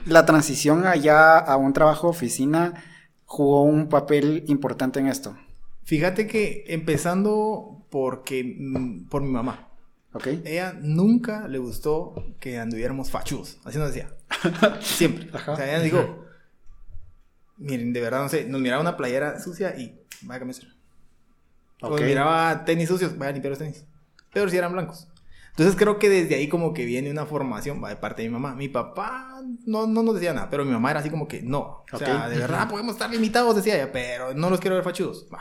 [0.06, 2.84] la transición allá a un trabajo de oficina
[3.26, 5.38] jugó un papel importante en esto?
[5.84, 9.68] Fíjate que empezando porque mm, por mi mamá.
[10.14, 10.28] ¿Ok?
[10.46, 13.60] Ella nunca le gustó que anduviéramos fachudos.
[13.64, 14.10] Así nos decía.
[14.82, 15.30] Siempre.
[15.34, 15.54] Ajá.
[15.54, 16.26] O sea, ella dijo,
[17.58, 20.62] miren, de verdad, no sé, nos miraba una playera sucia y vaya a cambiar.
[21.82, 22.02] O Ok.
[22.02, 23.86] miraba tenis sucios, vaya a limpiar los tenis.
[24.34, 25.08] Pero si eran blancos.
[25.60, 28.34] Entonces creo que desde ahí como que viene una formación va, de parte de mi
[28.34, 28.56] mamá.
[28.56, 31.84] Mi papá no, no nos decía nada, pero mi mamá era así como que no.
[31.92, 35.28] O sea, de verdad podemos estar limitados, decía ella, pero no los quiero ver fachudos.
[35.34, 35.40] Va.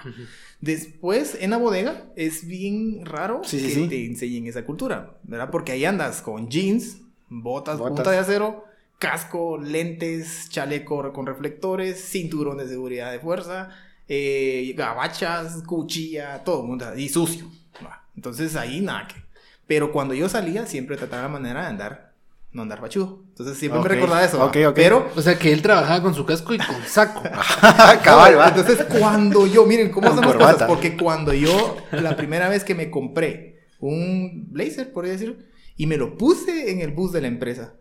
[0.61, 3.89] Después, en la bodega, es bien raro Sí, que sí.
[3.89, 5.51] te enseñen esa cultura, ¿verdad?
[5.53, 7.95] Porque ahí andas con jeans, Botas, Botas.
[7.95, 8.65] punta de acero,
[8.99, 13.71] casco, lentes, chaleco con reflectores, cinturón de seguridad de fuerza,
[14.09, 17.47] eh, gabachas, cuchilla, todo mundo, y sucio.
[17.87, 18.05] Va.
[18.17, 19.28] Entonces ahí nada que.
[19.69, 22.15] Pero cuando yo salía, siempre trataba la manera de andar,
[22.53, 23.23] no andar fachudo.
[23.29, 24.39] Entonces siempre me recordaba eso.
[24.39, 24.47] va.
[24.47, 24.75] ok, ok.
[24.75, 27.23] Pero O sea que él trabajaba con su casco y con saco.
[28.03, 28.49] Cabal, va.
[28.49, 30.63] Entonces, cuando yo, miren, ¿cómo son las cosas?
[30.65, 35.37] Porque cuando yo, la primera vez que me compré un blazer, por así decirlo,
[35.77, 37.75] y me lo puse en el bus de la empresa,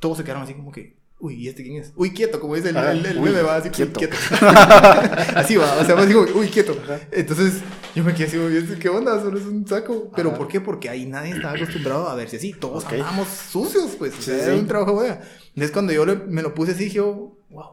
[0.00, 1.92] todos se quedaron así como que, uy, ¿y este quién es?
[1.96, 3.98] Uy, quieto, como dice el, Ah, el, el uy, meme, va así, quieto.
[3.98, 4.16] quieto.
[5.36, 6.76] así va, o sea, así como, uy, quieto.
[7.12, 7.54] Entonces,
[7.94, 9.20] yo me quedé así, uy, ¿este ¿qué onda?
[9.20, 10.10] Solo es un saco.
[10.14, 10.38] ¿Pero Ajá.
[10.38, 10.60] por qué?
[10.60, 12.52] Porque ahí nadie estaba acostumbrado a verse así.
[12.52, 12.92] Todos Ok.
[12.92, 14.18] andábamos sucios, pues.
[14.18, 14.44] O sea, sí.
[14.44, 15.20] era un trabajo de bodega.
[15.48, 17.64] Entonces, cuando yo le- me lo puse así, dije, yo, wow.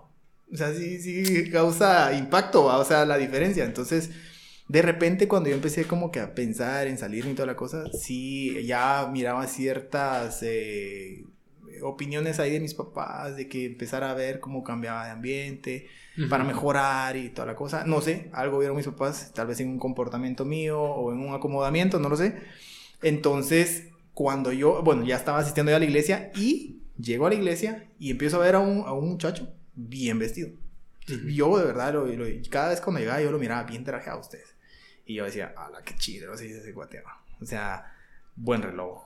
[0.53, 2.77] O sea, sí, sí causa impacto, ¿va?
[2.77, 3.63] o sea, la diferencia.
[3.63, 4.09] Entonces,
[4.67, 7.85] de repente, cuando yo empecé como que a pensar en salir y toda la cosa,
[7.97, 11.23] sí, ya miraba ciertas eh,
[11.83, 15.87] opiniones ahí de mis papás, de que empezara a ver cómo cambiaba de ambiente,
[16.29, 16.53] para Ujú.
[16.53, 17.83] mejorar y toda la cosa.
[17.85, 21.33] No sé, algo vieron mis papás, tal vez en un comportamiento mío o en un
[21.33, 22.35] acomodamiento, no lo sé.
[23.01, 27.35] Entonces, cuando yo, bueno, ya estaba asistiendo ya a la iglesia y llego a la
[27.35, 30.49] iglesia y empiezo a ver a un, a un muchacho bien vestido.
[31.27, 34.21] Yo de verdad, lo, lo- cada vez cuando llegaba yo lo miraba bien trajeado a
[34.21, 34.55] ustedes.
[35.05, 37.03] Y yo decía, ala, qué chido, así ese guateo.
[37.41, 37.91] O sea,
[38.35, 39.03] buen reloj,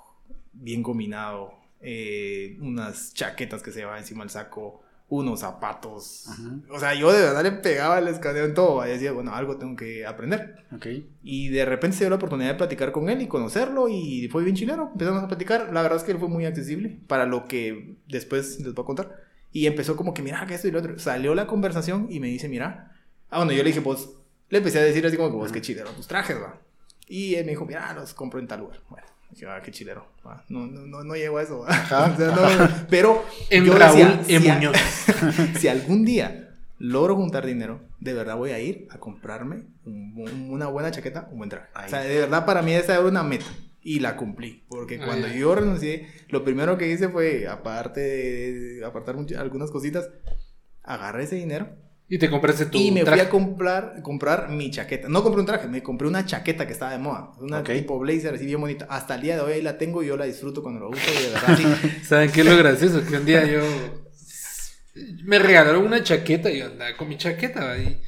[0.54, 1.54] bien combinado,
[1.86, 6.28] eh, unas chaquetas que se llevaban encima del saco, unos zapatos.
[6.28, 6.50] Ajá.
[6.72, 8.86] O sea, yo de verdad le pegaba el escaneo en todo.
[8.86, 10.66] Y decía, bueno, algo tengo que aprender.
[10.76, 10.88] Ok.
[11.24, 14.44] Y de repente se dio la oportunidad de platicar con él y conocerlo y fue
[14.44, 14.90] bien chileno.
[14.94, 15.72] Empezamos a platicar.
[15.72, 18.86] La verdad es que él fue muy accesible para lo que después les voy a
[18.86, 19.24] contar.
[19.52, 20.98] Y empezó como que, mira, que esto y lo otro.
[20.98, 22.92] Salió la conversación y me dice, mira.
[23.30, 24.10] Ah, bueno, yo le dije, pues,
[24.50, 26.60] le empecé a decir así como que, vos, qué chilero, tus trajes, va.
[27.08, 28.82] Y él me dijo, mira, los compro en tal lugar.
[28.90, 30.06] Bueno, dije, ah, qué chilero.
[30.26, 30.44] va.
[30.50, 31.66] No, no, no, no llego a eso.
[31.68, 32.12] Ajá.
[32.14, 34.40] O sea, no, pero En yo Raúl decía, E.
[34.40, 34.78] si a- Muñoz.
[35.60, 40.50] si algún día logro juntar dinero, de verdad voy a ir a comprarme un- un-
[40.52, 41.68] una buena chaqueta, un buen traje.
[41.86, 43.46] O sea, de verdad para mí esa era una meta.
[43.88, 44.64] Y la cumplí.
[44.68, 49.70] Porque Ah, cuando yo renuncié, lo primero que hice fue, aparte de apartar much- algunas
[49.70, 50.10] cositas,
[50.84, 51.70] agarré ese dinero
[52.08, 53.20] Y te compraste tu y me traje.
[53.22, 55.10] fui a comprar, comprar mi chaqueta.
[55.10, 57.32] No compré un traje, me compré una chaqueta que estaba de moda.
[57.40, 58.86] Una tipo blazer así bien bonita.
[58.90, 61.02] Hasta el día de hoy ahí la tengo y yo la disfruto cuando la uso.
[61.20, 61.90] Y de verdad, sí.
[62.04, 63.04] ¿Saben qué es lo gracioso?
[63.04, 63.62] Que un día yo
[65.24, 67.78] me regalaron una chaqueta y yo andaba con mi chaqueta.
[67.78, 68.00] Y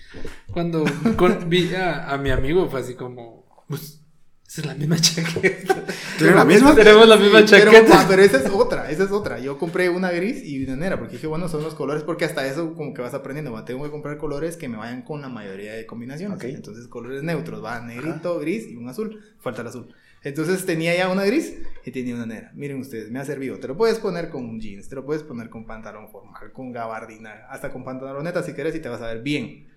[0.51, 0.85] cuando
[1.17, 4.01] con- vi a, a mi amigo fue así como, pues,
[4.47, 5.83] esa es la misma chaqueta.
[6.17, 6.73] ¿Tienen la misma?
[6.73, 8.01] Tenemos la misma Sí, pero, chaqueta.
[8.01, 9.39] ah, Pero, esa es otra, esa es otra.
[9.39, 12.47] Yo compré una gris y una negra porque dije, bueno, son los colores porque hasta
[12.47, 13.51] eso como que vas aprendiendo.
[13.51, 16.41] va, Tengo que comprar colores que me vayan con la mayoría de combinaciones.
[16.43, 19.21] Entonces, colores neutros, va, negrito, gris y un azul.
[19.39, 19.93] Falta el azul.
[20.23, 21.53] Entonces tenía ya una gris
[21.85, 22.51] y tenía una negra.
[22.55, 23.59] Miren ustedes, me ha servido.
[23.59, 26.71] Te lo puedes poner con un jeans, te lo puedes poner con pantalón formal, con
[26.71, 29.67] gabardina, hasta con pantaloneta si quieres y te vas a ver bien.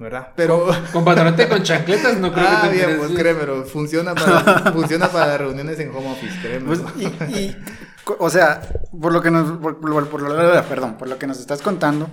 [0.00, 0.28] ¿Verdad?
[0.34, 0.66] Pero...
[0.94, 4.40] Con con chancletas no creo Ah, que te bien, pues créemelo, funciona para,
[4.72, 6.66] funciona para reuniones en home office, créeme.
[6.66, 7.04] Pues, y,
[7.38, 7.56] y,
[8.02, 8.62] co- o sea,
[8.98, 12.08] por lo que nos, por, por- por lo- perdón, por lo que nos estás contando,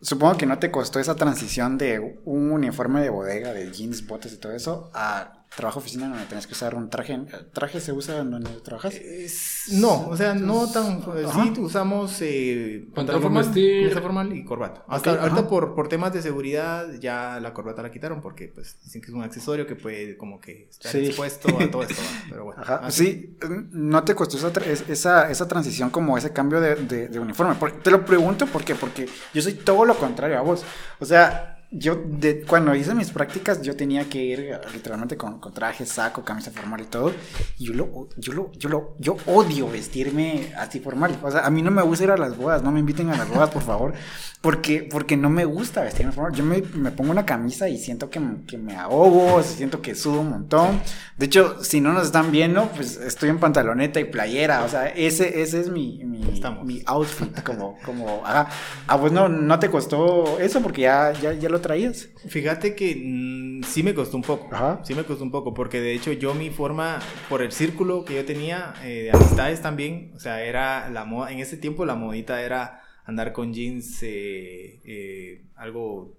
[0.00, 4.32] supongo que no te costó esa transición de un uniforme de bodega, de jeans, botas
[4.32, 7.18] y todo eso, a trabajo oficina donde tenés que usar un traje.
[7.52, 8.94] ¿Traje se usa donde trabajas?
[8.94, 11.02] Es- no, o sea, no tan.
[11.26, 11.44] Ajá.
[11.54, 13.92] Sí, usamos eh, Pantalón formal, vestir.
[14.00, 14.84] formal y corbata.
[14.88, 18.76] Hasta Ok, ahorita por, por temas de seguridad ya la corbata la quitaron porque pues
[18.84, 21.06] dicen que es un accesorio que puede como que estar Sí.
[21.06, 21.94] expuesto a todo esto.
[22.30, 22.62] Pero bueno.
[22.62, 23.04] Ajá, así.
[23.06, 23.36] sí,
[23.72, 27.18] no te costó esa, tra- es- esa, esa transición como ese cambio de, de- de
[27.18, 27.54] uniforme.
[27.56, 28.74] Por- te lo pregunto ¿por qué?
[28.74, 30.62] porque yo soy todo lo contrario a vos.
[31.00, 35.38] O sea, yo de, cuando hice mis prácticas yo tenía que ir eh, literalmente con,
[35.38, 37.12] con traje, saco, camisa formal y todo.
[37.58, 41.18] Y yo lo, yo lo, yo lo, yo odio vestirme así formal.
[41.22, 43.16] O sea, a mí no me gusta ir a las bodas, no me inviten a
[43.16, 43.92] las bodas, por favor.
[44.40, 46.32] Porque, porque no me gusta vestirme formal.
[46.32, 50.20] Yo me, me pongo una camisa y siento que, que me ahogo, siento que sudo
[50.20, 50.80] un montón.
[51.18, 54.62] De hecho, si no nos están viendo, pues estoy en pantaloneta y playera.
[54.62, 56.20] O sea, ese, ese es mi, mi,
[56.64, 57.42] mi outfit.
[57.42, 58.48] Como, como, ajá.
[58.86, 62.08] Ah, pues no, no te costó eso porque ya, ya, ya lo traías.
[62.28, 64.48] Fíjate que mm, sí me costó un poco.
[64.54, 64.80] Ajá.
[64.84, 68.14] Sí me costó un poco porque de hecho yo mi forma, por el círculo que
[68.14, 71.94] yo tenía eh, de amistades también, o sea, era la moda, en ese tiempo la
[71.94, 76.12] modita era andar con jeans eh, eh, algo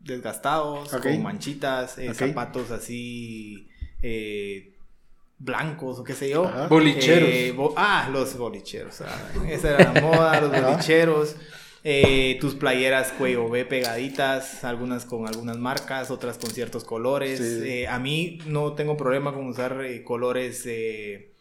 [0.00, 3.68] desgastados, con manchitas, eh, zapatos así
[4.02, 4.74] eh,
[5.38, 6.44] blancos o qué sé yo.
[6.46, 6.68] Ajá.
[6.68, 7.28] Bolicheros.
[7.32, 9.00] Eh, bo- ah, los bolicheros.
[9.00, 10.70] ah, esa era la moda, los Ajá.
[10.70, 11.36] bolicheros.
[11.86, 17.38] Eh, tus playeras cuello B pegaditas, algunas con algunas marcas, otras con ciertos colores.
[17.38, 17.68] Sí.
[17.68, 21.34] Eh, a mí no tengo problema con usar eh, colores eh,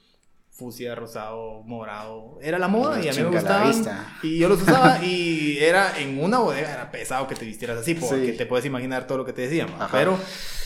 [0.52, 2.40] fucsia, rosado, morado.
[2.42, 3.70] Era la moda y a mí me gustaban.
[3.70, 4.18] vista.
[4.22, 7.96] Y yo los usaba y era en una bodega, era pesado que te vistieras así,
[7.96, 8.38] porque Sí.
[8.38, 9.70] te puedes imaginar todo lo que te decían.
[9.94, 10.20] Pero,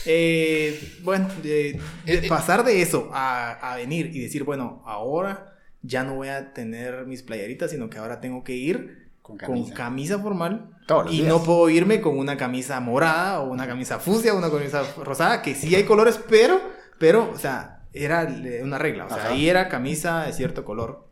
[0.06, 6.02] eh, bueno, de, de pasar de eso a, a venir y decir, bueno, ahora ya
[6.02, 10.18] no voy a tener mis playeritas, sino que ahora tengo que ir Con con camisa.
[10.18, 10.70] formal.
[10.86, 11.28] Todos los y días.
[11.28, 15.42] no puedo irme con una camisa morada o una camisa fucsia o una camisa rosada,
[15.42, 16.60] que sí hay colores, pero,
[16.98, 18.26] pero, o sea, era
[18.62, 19.04] una regla.
[19.06, 19.28] O sea, Ajá.
[19.30, 21.06] ahí era camisa de cierto color.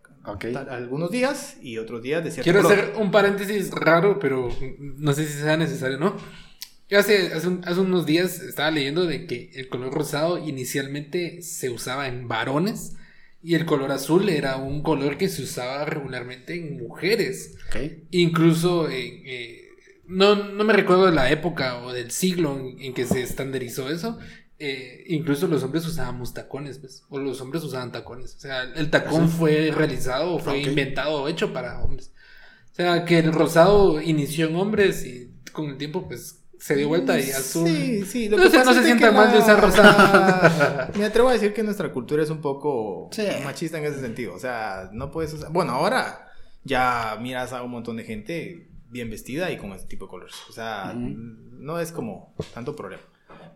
[0.70, 2.79] Algunos días y otros días de cierto Quiero color.
[2.79, 4.48] hacer un paréntesis raro, pero
[4.81, 6.16] no sé si sea necesario, ¿no?
[6.88, 11.42] Yo hace, hace, un- hace unos días estaba leyendo de que el color rosado inicialmente
[11.42, 12.94] se usaba en varones
[13.47, 17.57] y el color azul era un color que se usaba regularmente en mujeres.
[18.11, 19.61] Incluso en, eh,
[20.07, 23.89] no, no me recuerdo de la época o del siglo en, en que se estandarizó
[23.91, 24.19] eso.
[24.59, 28.35] eh, incluso los hombres usábamos tacones, pues, o los hombres usaban tacones.
[28.37, 32.13] O sea, el tacón fue realizado o fue inventado o hecho para hombres.
[32.73, 36.88] O sea, que el rosado inició en hombres y con el tiempo, pues, se dio
[36.88, 37.69] vuelta y azul.
[37.69, 38.29] Sí, sí.
[38.29, 41.33] No se- no se es de sientan que mal de usar la- Me atrevo a
[41.33, 43.27] decir que nuestra cultura es un poco Sí.
[43.45, 44.35] machista en ese sentido.
[44.35, 45.51] O sea, no puedes usar.
[45.53, 46.29] Bueno, ahora
[46.64, 50.35] ya miras a un montón de gente bien vestida y con ese tipo de colores.
[50.49, 51.14] O sea, Ujú.
[51.59, 53.03] no es como tanto problema.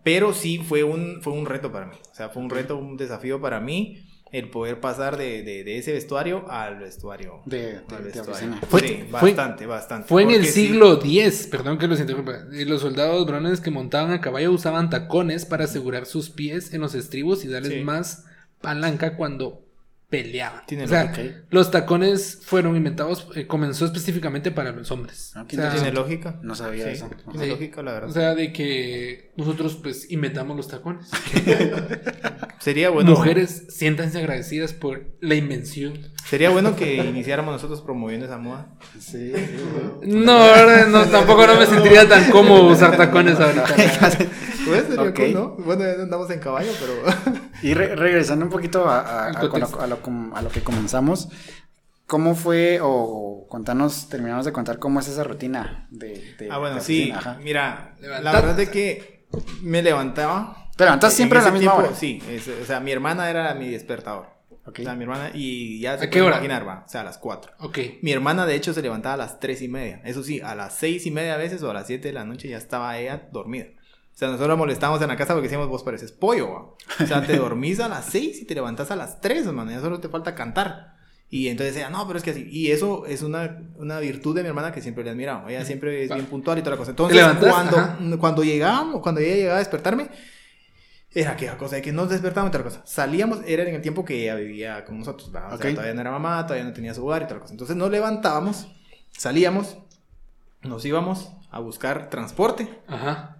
[0.02, 1.96] Pero sí fue un, fue un reto para mí.
[2.10, 5.78] O sea, fue un reto, un desafío para mí el poder pasar de, de- de
[5.78, 7.40] ese vestuario al vestuario.
[7.46, 8.32] De- de- al de vestuario.
[8.32, 8.60] oficina.
[8.68, 10.08] Fue- sí, fue- bastante, bastante.
[10.08, 12.44] Fue en el sí- siglo X, perdón que los interrumpa.
[12.52, 16.80] y Los soldados varones que montaban a caballo usaban tacones para asegurar sus pies en
[16.80, 17.80] los estribos y darles Sí.
[17.84, 18.24] más
[18.60, 19.64] palanca cuando
[20.10, 20.66] peleaban.
[20.66, 21.42] Tiene o sea, lógica.
[21.50, 25.32] los tacones fueron inventados, eh, comenzó específicamente para los hombres.
[25.36, 26.38] Ah, o, qué sea, Tiene lógica.
[26.42, 27.08] No sabía Sí, eso.
[27.30, 27.50] Tiene Sí.
[27.52, 28.10] lógica, la verdad.
[28.10, 31.06] o sea, de que nosotros pues inventamos los tacones.
[32.58, 33.10] sería bueno.
[33.12, 35.94] Mujeres, siéntanse agradecidas por la invención.
[36.28, 38.72] Sería bueno que iniciáramos nosotros promoviendo esa moda.
[38.98, 39.32] Sí.
[40.02, 43.64] No, ahora no, tampoco no me sentiría tan cómodo usar tacones ahorita.
[44.70, 45.16] Pues sería Ok.
[45.16, 45.48] cool, ¿no?
[45.64, 47.40] Bueno, andamos en caballo, pero.
[47.62, 49.98] Y re- regresando un poquito a, a- a- lo, a lo
[50.34, 51.28] a lo que comenzamos,
[52.06, 56.76] ¿cómo fue o contanos, terminamos de contar cómo es esa rutina de, de- ah, bueno,
[56.76, 57.10] de sí.
[57.10, 57.38] Ajá.
[57.42, 59.26] Mira, Levantar- la verdad es que
[59.62, 60.68] me levantaba.
[60.76, 61.96] ¿Te levantas siempre a la misma tiempo, hora?
[61.96, 64.26] Sí, es- o sea, mi hermana era mi despertador.
[64.66, 64.78] Ok.
[64.80, 66.36] O sea, mi hermana, y ya se ¿A qué hora?
[66.36, 66.84] imaginar, va.
[66.86, 67.52] O sea, a las 4.
[67.58, 67.78] Ok.
[68.02, 70.00] Mi hermana, de hecho, se levantaba a las tres y media.
[70.04, 72.24] Eso sí, a las seis y media a veces o a las 7 de la
[72.24, 73.66] noche ya estaba ella dormida.
[74.20, 77.04] O sea, nosotros la molestábamos en la casa porque decíamos, vos pareces pollo, ¿va?
[77.04, 79.70] O sea, te dormís a las 6 y te levantás a las 3, hermano.
[79.70, 80.94] Ya solo te falta cantar.
[81.30, 82.46] Y entonces ella, no, pero es que así.
[82.50, 85.48] Y eso es una, una virtud de mi hermana que siempre le he admirado.
[85.48, 86.90] Ella siempre es bien puntual y toda la cosa.
[86.90, 87.98] Entonces, cuando, Ajá.
[88.18, 90.10] cuando llegábamos, cuando ella llegaba a despertarme,
[91.14, 92.82] era aquella cosa de que nos despertábamos y otra cosa.
[92.84, 95.28] Salíamos, era en el tiempo que ella vivía con nosotros.
[95.28, 95.62] O sea, Ok.
[95.72, 97.54] todavía no era mamá, todavía no tenía su hogar y otra cosa.
[97.54, 98.68] Entonces nos levantábamos,
[99.12, 99.78] salíamos,
[100.60, 103.39] nos íbamos a buscar transporte, Ajá.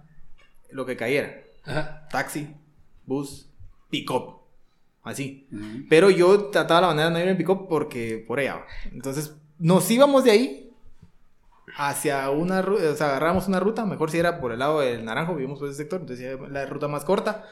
[0.71, 1.41] Lo que cayera.
[1.65, 2.07] Ajá.
[2.09, 2.53] Taxi,
[3.05, 3.47] bus,
[3.89, 4.39] pick-up.
[5.03, 5.47] Así.
[5.89, 8.61] Pero yo trataba la manera de no ir en pick-up porque por ella.
[8.91, 10.71] Entonces nos íbamos de ahí
[11.77, 15.05] hacia una ruta, o sea, agarramos una ruta, mejor si era por el lado del
[15.05, 17.45] Naranjo, vivimos por ese sector, entonces era la ruta más corta,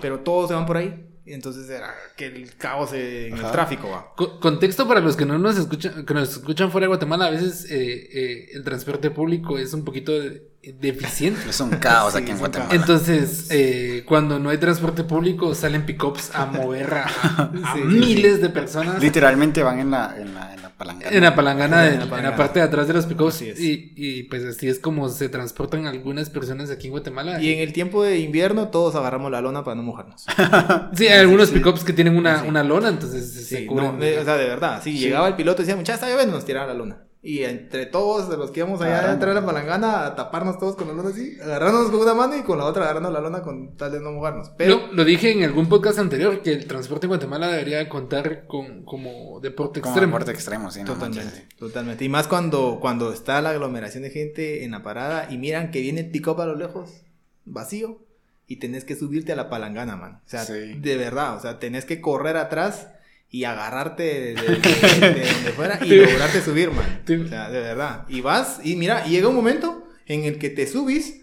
[0.00, 1.04] pero todos se van por ahí.
[1.26, 4.14] Entonces era que el caos en el tráfico va.
[4.16, 7.30] Co- Contexto para los que no nos escuchan, que nos escuchan fuera de Guatemala, a
[7.30, 11.40] veces eh, eh, el transporte público es un poquito de- deficiente.
[11.48, 12.74] Es un caos Sí, aquí en Guatemala.
[12.74, 17.04] Entonces, eh, cuando no hay transporte público, salen pickups a mover a,
[17.38, 21.16] a Sí, sí, miles de personas Literalmente van en la, en la, en la palangana.
[21.16, 22.36] en la palangana, de- En la en la palangana.
[22.36, 23.42] parte de atrás de los pickups.
[23.42, 27.40] Y, y pues así es como se transportan algunas personas aquí en Guatemala.
[27.40, 30.26] Y en el tiempo de invierno todos agarramos la lona para no mojarnos.
[30.94, 31.54] Sí, hay algunos sí.
[31.54, 32.48] pickups que tienen una, Sí.
[32.48, 33.92] una lona, entonces se Sí, cubren.
[33.94, 34.82] no, de- o sea, de verdad.
[34.82, 34.98] Si Sí.
[34.98, 36.98] llegaba el piloto y decía, muchachos, está lloviendo, nos tiraba la lona.
[37.20, 40.76] Y entre todos de los que íbamos allá dentro de la palangana a taparnos todos
[40.76, 43.42] con la lona así, agarrándonos con una mano y con la otra agarrando la lona
[43.42, 44.50] con tal de no mojarnos.
[44.56, 48.46] Pero Lo, lo dije en algún podcast anterior que el transporte en Guatemala debería contar
[48.46, 50.12] con como deporte Como extremo.
[50.12, 50.80] deporte extremo, sí.
[50.84, 52.04] no totalmente, totalmente.
[52.04, 55.80] Y más cuando, cuando está la aglomeración de gente en la parada y miran que
[55.80, 57.02] viene el pick-up a lo lejos,
[57.44, 57.98] vacío,
[58.46, 60.22] y tenés que subirte a la palangana, man.
[60.24, 60.74] O sea, Sí.
[60.78, 62.88] de verdad, o sea, tenés que correr atrás
[63.30, 67.00] y agarrarte de, de- de- de donde fuera y lograrte subir, man.
[67.04, 68.04] O sea, de verdad.
[68.08, 71.22] Y vas, y mira, y llega un momento en el que te subís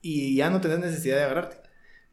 [0.00, 1.56] y ya no tenés necesidad de agarrarte.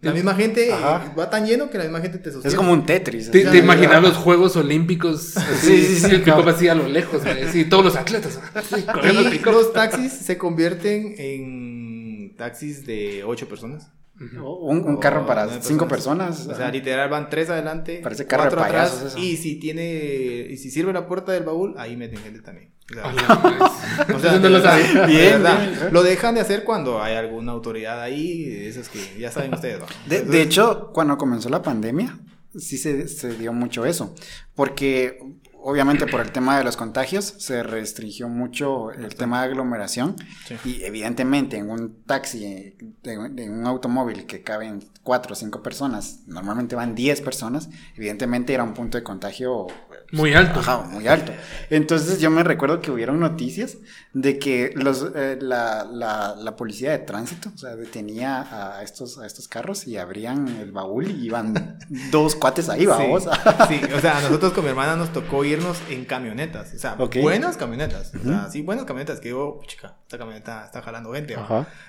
[0.01, 1.13] La misma gente Ajá.
[1.17, 2.49] va tan lleno que la misma gente te sostiene.
[2.49, 3.31] Es como un Tetris.
[3.31, 5.35] ¿Te, imaginas los Juegos Olímpicos?
[5.37, 6.47] Así, Sí, sí, sí, claro.
[6.47, 8.85] así a lo lejos, así, todos los atletas así,
[9.33, 13.87] Y los taxis se convierten en taxis de ocho personas.
[14.17, 16.47] Un, un carro para cinco personas.
[16.47, 18.91] O sea, literal van tres adelante, Parece carro de cuatro atrás.
[18.91, 19.19] payasos eso.
[19.19, 22.71] Y si tiene, y si sirve la puerta del baúl, ahí meten gente también.
[22.89, 23.05] O sea,
[24.13, 25.05] o Eso no lo sabía.
[25.05, 25.43] Bien.
[25.91, 29.79] Lo dejan de hacer cuando hay alguna autoridad ahí, esos que ya saben ustedes.
[29.79, 29.85] ¿no?
[29.85, 32.17] De, Entonces, de hecho, cuando comenzó la pandemia,
[32.57, 34.13] sí se, se dio mucho eso.
[34.53, 35.19] Porque,
[35.65, 40.15] obviamente, por el tema de los contagios, se restringió mucho el tema de aglomeración.
[40.47, 40.55] Sí.
[40.63, 46.75] Y, evidentemente, en un taxi, de un automóvil que caben cuatro o cinco personas, normalmente
[46.75, 49.67] van 10 personas, evidentemente era un punto de contagio
[50.11, 50.59] Muy alto.
[50.59, 51.31] Ajá, muy alto.
[51.69, 53.77] Entonces yo me recuerdo que hubieron noticias
[54.13, 59.17] de que los, eh, la, la, la policía de tránsito, o sea, detenía a estos,
[59.17, 61.77] a estos carros y abrían el baúl y iban
[62.11, 63.23] dos cuates ahí, vamos.
[63.23, 66.77] Sí, sí, o sea, a nosotros con mi hermana nos tocó irnos en camionetas, o
[66.77, 67.17] sea, Ok.
[67.21, 71.35] buenas camionetas, o sea, sí, buenas camionetas, que digo, chica, esta camioneta está jalando gente,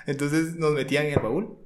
[0.07, 1.59] entonces nos metían en el baúl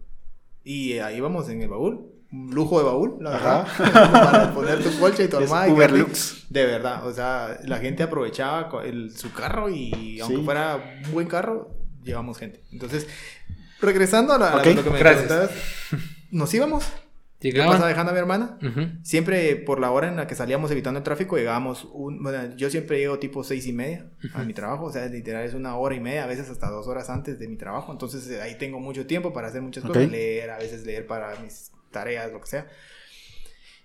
[0.65, 3.67] y ahí íbamos en el baúl, lujo de baúl, la verdad,
[4.23, 5.69] para poner tu colcha y tu Es armada.
[5.69, 6.47] y Uber quedarte- Lux.
[6.49, 10.45] De verdad, o sea, la gente aprovechaba el- su carro y aunque Sí.
[10.45, 11.71] fuera un buen carro,
[12.03, 12.63] llevamos gente.
[12.73, 13.07] Entonces,
[13.81, 15.27] regresando a, la, a Ok, lo que me gracias.
[15.27, 15.51] preguntabas,
[16.31, 16.85] nos íbamos,
[17.43, 17.73] yo Llegaban.
[17.73, 18.59] pasaba dejando a mi hermana.
[19.03, 22.69] Siempre por la hora en la que salíamos evitando el tráfico, llegábamos, un, bueno, yo
[22.71, 25.95] siempre llego tipo seis y media a mi trabajo, o sea, literal es una hora
[25.95, 28.79] y media, a veces hasta dos horas antes de mi trabajo, entonces eh, ahí tengo
[28.79, 32.47] mucho tiempo para hacer muchas cosas, leer, a veces leer para mis tareas, lo que
[32.47, 32.67] sea.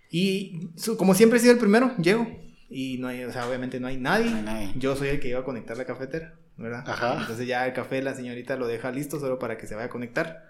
[0.10, 2.28] Y como siempre he sido el primero, llego
[2.70, 4.74] y no hay, o sea, obviamente no hay nadie, No hay nadie.
[4.76, 6.84] yo soy el que iba a conectar la cafetera, ¿verdad?
[6.88, 7.18] Ajá.
[7.22, 9.90] Entonces ya el café la señorita lo deja listo solo para que se vaya a
[9.90, 10.44] conectar,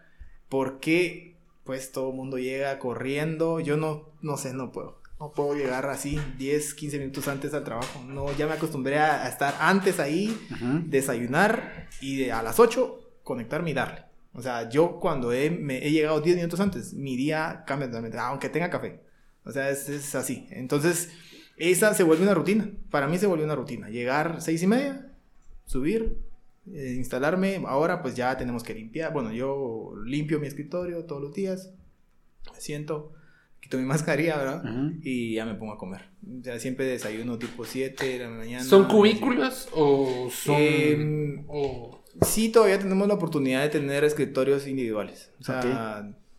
[0.49, 5.01] porque pues todo el mundo llega corriendo, yo no, no sé, no puedo.
[5.19, 8.03] No puedo llegar así 10, 15 minutos antes al trabajo.
[8.05, 10.37] No, ya me acostumbré a, estar antes ahí,
[10.87, 14.03] desayunar y de- a las 8 conectarme y darle.
[14.35, 18.17] O sea, yo cuando he, me he llegado 10 minutos antes, mi día cambia totalmente,
[18.17, 18.99] aunque tenga café.
[19.45, 20.47] O sea, es, es así.
[20.51, 21.09] Entonces,
[21.57, 22.69] esa se vuelve una rutina.
[22.91, 23.89] Para mí se vuelve una rutina.
[23.89, 25.11] Llegar 6 y media,
[25.65, 26.17] subir,
[26.73, 27.63] eh, instalarme.
[27.65, 29.13] Ahora pues ya tenemos que limpiar.
[29.13, 31.71] Bueno, yo limpio mi escritorio todos los días.
[32.53, 33.13] Me siento,
[33.61, 34.65] quito mi mascarilla, ¿verdad?
[34.65, 34.95] Ujú.
[35.01, 36.01] Y ya me pongo a comer.
[36.41, 38.63] O sea, siempre desayuno tipo 7 de la mañana.
[38.65, 40.55] ¿Son cubículos o son.?
[40.59, 45.31] Eh, o- Sí, todavía tenemos la oportunidad de tener escritorios individuales.
[45.41, 45.61] O sea,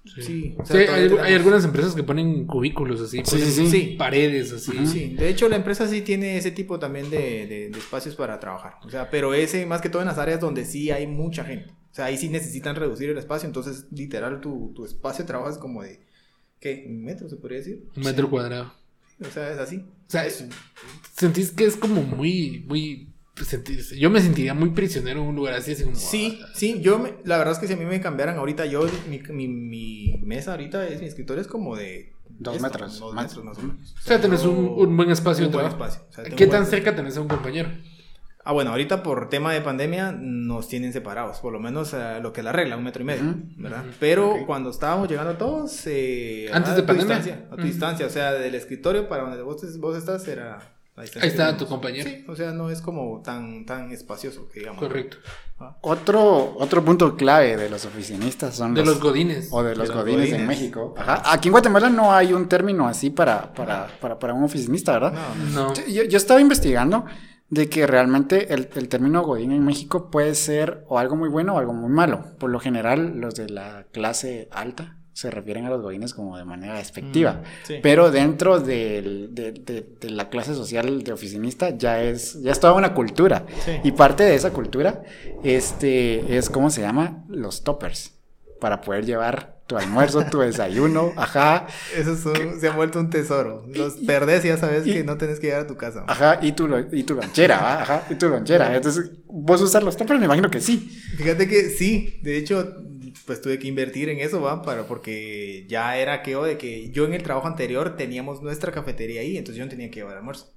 [0.05, 0.55] sí.
[0.59, 3.19] o sea, Sí, hay, algunas empresas que ponen cubículos así.
[3.19, 3.97] Sí, ponen sí, sí.
[3.99, 4.87] Paredes así.
[4.87, 8.39] Sí, de hecho la empresa sí tiene ese tipo también de, de- de espacios para
[8.41, 8.75] trabajar.
[8.85, 11.71] O sea, pero ese más que todo en las áreas donde sí hay mucha gente.
[11.93, 13.47] O sea, ahí sí necesitan reducir el espacio.
[13.47, 16.01] Entonces, literal, tu, tu espacio de trabajo es como de,
[16.61, 16.85] ¿qué?
[16.89, 17.85] ¿Un metro se podría decir?
[17.97, 18.73] Un metro cuadrado.
[19.21, 19.77] O sea, es así.
[19.79, 20.45] O sea, es-
[21.15, 23.09] sentís que es como muy, muy.
[23.99, 25.96] Yo me sentiría muy prisionero en un lugar así, así como.
[25.96, 28.87] Sí, sí, yo me- la verdad es que si a mí me cambiaran ahorita, yo,
[29.09, 32.12] mi, mi, mi mesa ahorita, es, mi escritorio es como de...
[32.38, 33.25] Dos esto, metros, Dos más.
[33.27, 33.94] metros más o menos.
[33.96, 35.85] O sea, tenés un, un buen espacio un de buen trabajo.
[35.94, 36.09] espacio.
[36.11, 37.70] O sea, tengo ¿Qué tan buen- cerca tenés a un compañero?
[38.44, 42.33] Ah, bueno, ahorita por tema de pandemia nos tienen separados, por lo menos eh, lo
[42.33, 43.22] que es la regla, un metro y medio.
[43.57, 43.85] ¿verdad?
[43.99, 47.16] Pero cuando estábamos llegando todos, eh, Antes a de tu pandemia.
[47.16, 51.29] distancia, a tu distancia, o sea, del escritorio para donde vos, vos estás era Ahí
[51.29, 52.09] está tu compañero.
[52.09, 54.81] Sí, o sea, no es como tan, tan espacioso, que digamos.
[54.81, 55.19] Correcto.
[55.59, 55.77] Ah.
[55.83, 59.49] Otro, otro punto clave de los oficinistas son De los godines.
[59.51, 60.49] O de los, De los godines, en godines.
[60.49, 60.95] México.
[60.97, 61.23] Ajá.
[61.27, 65.13] Aquí en Guatemala no hay un término así para, para, para, para un oficinista, ¿verdad?
[65.13, 65.69] No, no.
[65.69, 65.75] No.
[65.87, 67.05] Yo, yo estaba investigando
[67.51, 71.57] de que realmente el, el término godín en México puede ser o algo muy bueno
[71.57, 72.25] o algo muy malo.
[72.39, 76.44] Por lo general, los de la clase alta se refieren a los godines como de
[76.44, 77.33] manera despectiva.
[77.33, 77.74] Mm, sí.
[77.83, 82.61] Pero dentro del- de, de- de la clase social de oficinista ya es, ya es
[82.61, 83.46] toda una cultura.
[83.64, 83.72] Sí.
[83.83, 85.02] Y parte de esa cultura
[85.42, 87.24] este, es, ¿cómo se llama?
[87.29, 88.12] Los toppers.
[88.61, 91.66] Para poder llevar tu almuerzo, tu desayuno, ajá.
[91.96, 93.64] Eso es un- se ha vuelto un tesoro.
[93.74, 96.05] Los perdés y ya sabes y- que no tenés que llegar a tu casa.
[96.09, 97.83] Ajá, y tu, y tu lonchera, ¿va?
[97.83, 98.76] Ajá, y tu lonchera.
[98.76, 100.20] Entonces, ¿vos usas los toppers?
[100.20, 100.90] Me imagino que sí.
[101.16, 102.74] Fíjate que sí, de hecho,
[103.26, 104.62] pues tuve que invertir en eso, ¿va?
[104.62, 109.20] Para, porque ya era que de que yo en el trabajo anterior teníamos nuestra cafetería
[109.22, 110.52] ahí, entonces yo no tenía que llevar almuerzo.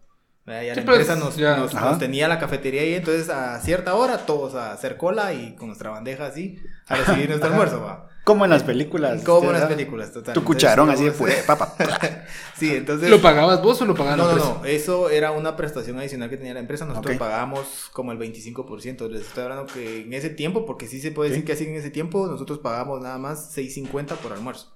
[0.45, 0.63] ¿verdad?
[0.63, 1.57] Ya Sí, la pues, empresa nos, ya.
[1.57, 5.55] nos- nos tenía la cafetería ahí, entonces a cierta hora todos a hacer cola y
[5.55, 8.07] con nuestra bandeja así a recibir nuestro almuerzo, ¿va?
[8.29, 9.23] Como en las películas.
[9.23, 10.35] Como en las películas, total.
[10.35, 11.73] Tu Entonces, cucharón así de puré, papa.
[12.55, 13.09] Sí, entonces...
[13.09, 14.59] ¿Lo pagabas vos o lo pagaba la No, no, empresa?
[14.59, 16.85] no, eso era una prestación adicional que tenía la empresa.
[16.85, 17.19] Nosotros Ok.
[17.19, 19.09] pagábamos como el 25%.
[19.09, 21.75] Les estoy hablando que en ese tiempo, porque sí se puede decir que así en
[21.75, 24.75] ese tiempo, nosotros pagábamos nada más 6.50 por almuerzo.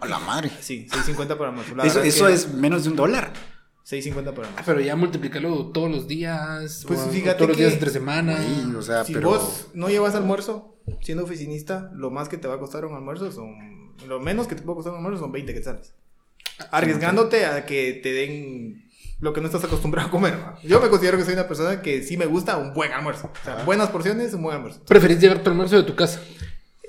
[0.00, 0.50] A la madre.
[0.60, 1.74] Sí, 6.50 por almuerzo.
[1.76, 3.32] La Eso, que es menos de un dólar.
[3.86, 6.84] 6.50 por Ah, pero ya multiplicarlo todos los días.
[6.86, 8.36] Pues o- o fíjate todos los días entre semana.
[8.42, 9.28] Sí, o sea, si pero.
[9.28, 13.30] vos no llevas almuerzo, siendo oficinista, lo más que te va a costar un almuerzo
[13.30, 13.94] son.
[14.08, 15.94] Lo menos que te puede costar un almuerzo son 20 quetzales.
[16.70, 18.84] Arriesgándote a que te den
[19.20, 20.34] lo que no estás acostumbrado a comer.
[20.62, 23.30] Yo me considero que soy una persona que sí me gusta un buen almuerzo.
[23.40, 24.82] O sea, buenas porciones, un buen almuerzo.
[24.86, 26.20] ¿Preferís llevar tu almuerzo de tu casa?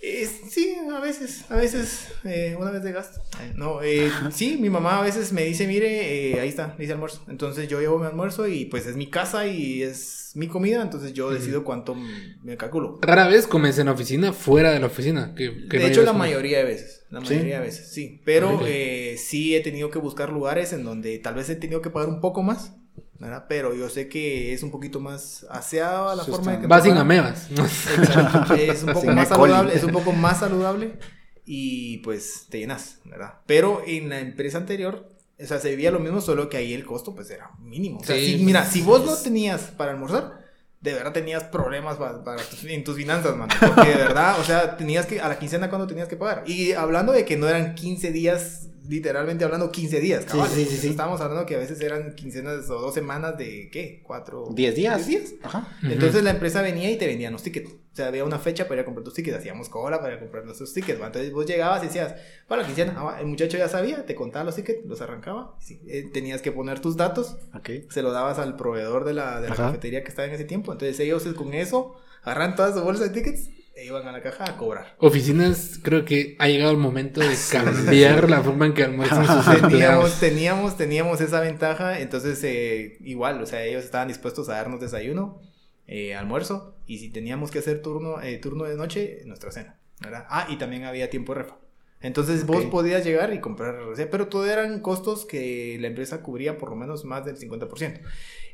[0.07, 3.21] Eh, sí, a veces, a veces, eh, una vez de gasto.
[3.41, 6.93] Eh, no, eh, sí, mi mamá a veces me dice, mire, eh, ahí está, dice
[6.93, 7.23] almuerzo.
[7.27, 11.13] Entonces yo llevo mi almuerzo y pues es mi casa y es mi comida, entonces
[11.13, 12.99] yo decido cuánto me calculo.
[13.01, 15.33] Rara vez comes en la oficina, fuera de la oficina.
[15.35, 17.33] Que, que de no hecho, la mayoría de veces, la ¿Sí?
[17.33, 18.21] mayoría de veces, sí.
[18.25, 18.63] Pero Ok.
[18.67, 22.09] eh, sí he tenido que buscar lugares en donde tal vez he tenido que pagar
[22.09, 22.75] un poco más,
[23.19, 23.45] ¿verdad?
[23.47, 26.83] Pero yo sé que es un poquito más aseado a la forma de que Vas
[26.83, 27.47] sin amebas.
[27.97, 28.53] Exacto.
[28.55, 29.29] Es un poco Sin más E.
[29.33, 30.97] saludable, es un poco más saludable
[31.45, 33.35] y pues te llenas, ¿verdad?
[33.45, 35.11] Pero en la empresa anterior,
[35.41, 37.99] o sea, se vivía lo mismo, solo que ahí el costo pues era mínimo.
[37.99, 38.37] O sea, Sí.
[38.37, 40.43] si- mira, si vos no tenías para almorzar,
[40.81, 43.53] de verdad tenías problemas pa- para, tus- en tus finanzas, mano.
[43.59, 46.43] Porque de verdad, o sea, tenías que, a la quincena cuando tenías que pagar.
[46.47, 50.49] Y hablando de que no eran 15 días, literalmente hablando 15 días, cabal.
[50.49, 50.87] sí, sí, sí.
[50.89, 54.01] Estábamos hablando que a veces eran quincenas o dos semanas de, ¿qué?
[54.05, 54.49] Cuatro...
[54.51, 55.05] 10 días.
[55.07, 55.39] ¿Diez días?
[55.43, 55.67] Ajá.
[55.83, 57.71] Entonces la empresa venía y te vendían los tickets.
[57.71, 59.37] O sea, había una fecha para ir a comprar tus tickets.
[59.37, 61.01] Hacíamos cola para ir a comprar nuestros tickets.
[61.01, 61.07] ¿va?
[61.07, 62.15] Entonces vos llegabas y decías,
[62.47, 63.15] para la quincena.
[63.19, 65.55] El muchacho ya sabía, te contaba los tickets, los arrancaba.
[65.61, 67.69] Sí, eh, tenías que poner tus datos, Ok.
[67.89, 69.65] se lo dabas al proveedor de la, de la Ajá.
[69.67, 70.71] cafetería que estaba en ese tiempo.
[70.73, 74.45] Entonces ellos con eso agarran toda su bolsa de tickets e iban a la caja
[74.45, 74.95] a cobrar.
[74.99, 79.61] Oficinas, creo que ha llegado el momento de cambiar la forma en que almuerzan sus
[79.61, 84.79] Teníamos, teníamos, teníamos esa ventaja, entonces eh, igual, o sea, ellos estaban dispuestos a darnos
[84.79, 85.41] desayuno,
[85.87, 90.25] eh, almuerzo, y si teníamos que hacer turno, eh, turno de noche, nuestra cena, ¿verdad?
[90.29, 91.57] Ah, y también había tiempo de refa.
[91.99, 96.21] Entonces vos podías llegar y comprar, o sea, pero todo eran costos que la empresa
[96.21, 97.99] cubría por lo menos más del 50%.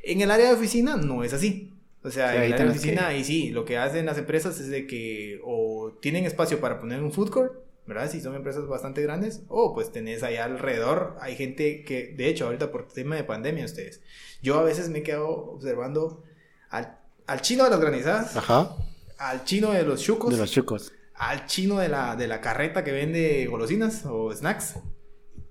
[0.04, 1.74] En el área de oficina no es así.
[2.04, 4.68] O sea, Sí, en tenés oficina, que- ahí sí, lo que hacen las empresas es
[4.68, 7.52] de que o tienen espacio para poner un food court,
[7.86, 8.10] ¿verdad?
[8.10, 12.46] Si son empresas bastante grandes, o pues tenés allá alrededor, hay gente que, de hecho,
[12.46, 14.00] ahorita por tema de pandemia ustedes,
[14.42, 16.22] yo a veces me he quedado observando
[16.70, 18.74] al, al chino de las granizadas, Ajá.
[19.18, 20.92] al chino de los chucos, De los chucos.
[21.14, 24.74] al chino de la, de la carreta que vende golosinas o snacks.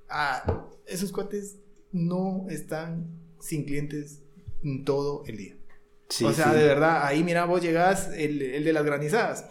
[0.10, 1.58] A esos cuates
[1.94, 3.08] no están
[3.40, 4.20] sin clientes
[4.64, 5.56] en todo el día.
[6.12, 6.58] Sí, o sea, sí.
[6.58, 9.46] de verdad, ahí mira, vos llegás, el, el de las granizadas.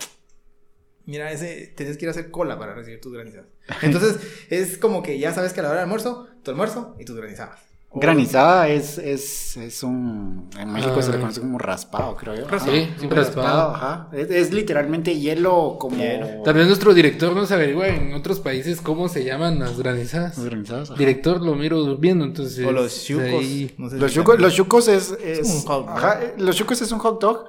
[1.07, 3.49] Mira, ese, tenés que ir a hacer cola para recibir tus granizadas.
[3.83, 4.19] Entonces,
[4.51, 7.17] es como que ya sabes que a la hora del almuerzo, tu almuerzo y tus
[7.17, 7.70] granizadas.
[7.93, 10.49] Granizada es, es, es un...
[10.57, 11.21] En México se le Ah.
[11.21, 12.47] conoce como raspado, creo yo.
[12.47, 12.73] Raspado.
[12.73, 13.71] Sí, raspado.
[13.75, 14.09] Ajá.
[14.13, 15.97] Es, es literalmente hielo como...
[15.97, 16.43] Hielo.
[16.45, 20.37] Tal vez nuestro director nos averigua en otros países cómo se llaman las granizadas.
[20.39, 20.99] Los granizados, ajá.
[21.01, 22.65] Director lo miro durmiendo, entonces.
[22.65, 23.25] O los chucos.
[23.25, 25.97] ahí- no sé Los chucos, los chucos es, es- un hot dog.
[25.97, 27.47] ajá, los chucos es un hot dog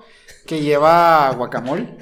[0.48, 1.98] que lleva guacamole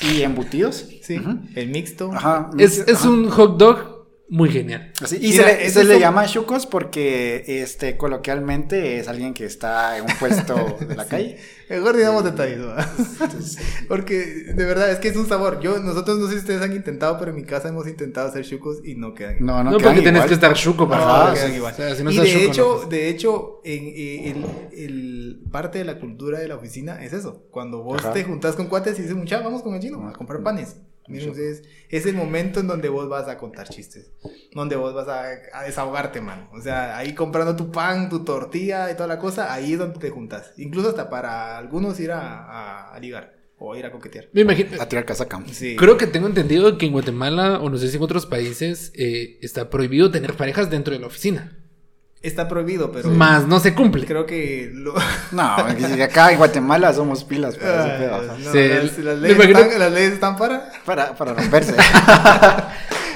[0.00, 0.86] y embutidos.
[1.02, 1.20] Sí,
[1.54, 2.10] el mixto.
[2.10, 2.48] Ajá.
[2.58, 3.10] Es, es ajá.
[3.10, 3.91] un hot dog
[4.34, 4.92] muy genial.
[5.02, 9.06] Así, y Mira, se le, ese se le un- llama chucos porque este coloquialmente es
[9.08, 11.36] alguien que está en un puesto de la calle.
[11.68, 12.86] Mejor digamos detalles, ¿verdad?
[13.88, 14.16] Porque
[14.54, 15.60] de verdad es que es un sabor.
[15.60, 18.44] Yo, nosotros no sé si ustedes han intentado, pero en mi casa hemos intentado hacer
[18.44, 19.36] chucos y no quedan.
[19.36, 19.46] igual.
[19.46, 20.28] No, no, No, quedan porque tenés igual.
[20.28, 21.72] que estar chuco para No, no quedan igual.
[21.72, 22.88] O sea, si no y estás de chuco, hecho, no.
[22.90, 27.46] de hecho, en, eh, el, el- parte de la cultura de la oficina es eso.
[27.50, 28.12] Cuando vos Ajá.
[28.12, 30.76] te juntás con cuates y dices, mucha, vamos con el chino a comprar panes.
[31.18, 34.10] Ustedes, es el momento en donde vos vas a contar chistes,
[34.54, 36.48] donde vos vas a, a desahogarte, man.
[36.52, 39.98] O sea, ahí comprando tu pan, tu tortilla y toda la cosa, ahí es donde
[39.98, 40.52] te juntas.
[40.56, 44.28] Incluso hasta para algunos ir a, a- a ligar o ir a coquetear.
[44.32, 44.70] Me imagino.
[44.82, 45.40] A tirar casaca.
[45.52, 45.76] Sí.
[45.76, 49.38] Creo que tengo entendido que en Guatemala, o no sé si en otros países, eh,
[49.40, 51.58] está prohibido tener parejas dentro de la oficina.
[52.22, 54.06] Está prohibido, pero Más no se cumple.
[54.06, 54.94] creo que lo...
[55.32, 55.56] No,
[55.96, 58.14] que acá en Guatemala somos pilas para ese pedo.
[58.14, 60.70] Ah, no, Sí, las, las leyes imagino- están, las leyes están para...
[60.84, 61.74] para, para romperse.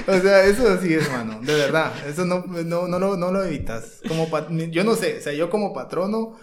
[0.09, 1.41] O sea, eso sí es, mano.
[1.43, 1.93] De verdad.
[2.09, 4.01] Eso no, no, no, lo, no lo evitas.
[4.07, 4.29] Como
[4.71, 5.19] yo no sé.
[5.19, 6.39] O sea, yo como patrono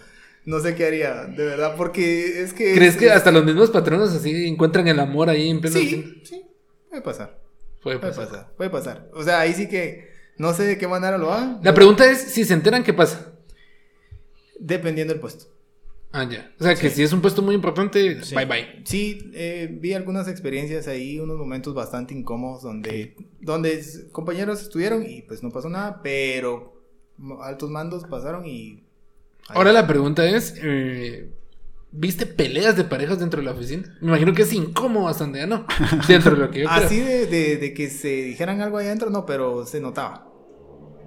[0.45, 1.23] no sé qué haría.
[1.23, 1.75] De verdad.
[1.77, 2.73] Porque es que...
[2.73, 5.77] ¿Crees es- que hasta los mismos patronos así encuentran el amor ahí en pleno?
[5.79, 6.43] Sí, sí.
[6.89, 7.39] Puede pasar.
[7.81, 8.27] Puede Puede pasar.
[8.29, 8.47] pasar.
[8.57, 9.07] Puede pasar.
[9.13, 10.11] O sea, ahí sí que...
[10.37, 11.59] No sé de qué manera lo hagan.
[11.63, 13.33] La pregunta es, si se enteran, ¿qué pasa?
[14.59, 15.45] Dependiendo del puesto.
[16.11, 16.51] Ah, ya.
[16.59, 18.35] O sea, que si es un puesto muy importante, Sí.
[18.35, 18.81] bye bye.
[18.85, 25.23] Sí, eh, vi algunas experiencias ahí, unos momentos bastante incómodos donde, donde compañeros estuvieron y
[25.23, 26.79] pues no pasó nada, pero
[27.41, 28.83] altos mandos pasaron y...
[29.49, 31.29] Ahora la pregunta es, eh,
[31.93, 33.95] ¿viste peleas de parejas dentro de la oficina?
[34.01, 35.65] Me imagino que es incómodo hasta donde ya no.
[36.07, 36.85] Dentro de lo que yo creo.
[36.85, 40.29] Así de, de- de que se dijeran algo ahí adentro, no, pero se notaba.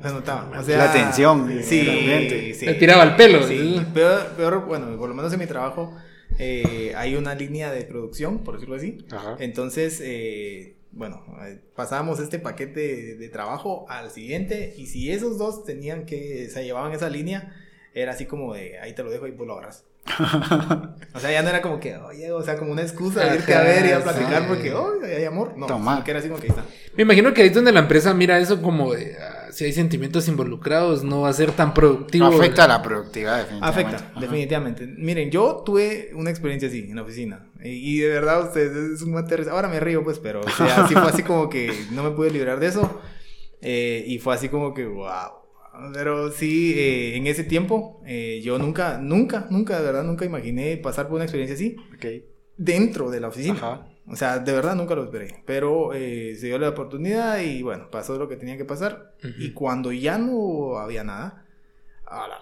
[0.02, 0.58] Se notaba.
[0.60, 2.54] O sea, La tensión, Sí, realmente.
[2.54, 2.66] sí.
[2.66, 3.46] Le tiraba el pelo.
[3.46, 5.96] Sí, peor, peor, bueno, por lo menos en mi trabajo,
[6.38, 8.98] eh, hay una línea de producción, por decirlo así.
[9.10, 9.36] Ajá.
[9.38, 15.38] Entonces, eh, bueno, eh, pasábamos este paquete de, de trabajo al siguiente y si esos
[15.38, 17.54] dos tenían que, se llevaban esa línea,
[17.94, 19.84] era así como de, ahí te lo dejo y vos lo agarras.
[21.16, 23.54] O sea, ya no era como que, oye, o sea, como una excusa de irte
[23.54, 24.48] a ver y a platicar sí.
[24.48, 25.54] porque, oye, hay amor.
[25.56, 26.04] No, Toma.
[26.04, 26.64] que era así como que ahí está.
[26.94, 29.72] Me imagino que ahí es donde la empresa mira eso como de, ah, si hay
[29.72, 32.26] sentimientos involucrados, no va a ser tan productivo.
[32.26, 33.80] Afecta a la productividad, definitivamente.
[33.94, 34.20] Afecta, Ajá.
[34.20, 34.86] definitivamente.
[34.86, 37.46] Miren, yo tuve una experiencia así en la oficina.
[37.62, 40.86] Y, y de verdad, ustedes, es un aterriz- Ahora me río, pues, pero o sea,
[40.86, 43.00] sí fue así como que no me pude librar de eso.
[43.62, 45.45] Eh, y fue así como que, wow.
[45.92, 50.76] Pero sí, eh, en ese tiempo, eh, yo nunca, nunca, nunca, de verdad, nunca imaginé
[50.76, 52.06] pasar por una experiencia así Ok.
[52.56, 53.54] dentro de la oficina.
[53.56, 53.88] Ajá.
[54.08, 55.42] O sea, de verdad nunca lo esperé.
[55.46, 59.14] Pero eh, se dio la oportunidad y bueno, pasó lo que tenía que pasar.
[59.38, 61.44] Y cuando ya no había nada,
[62.06, 62.38] a la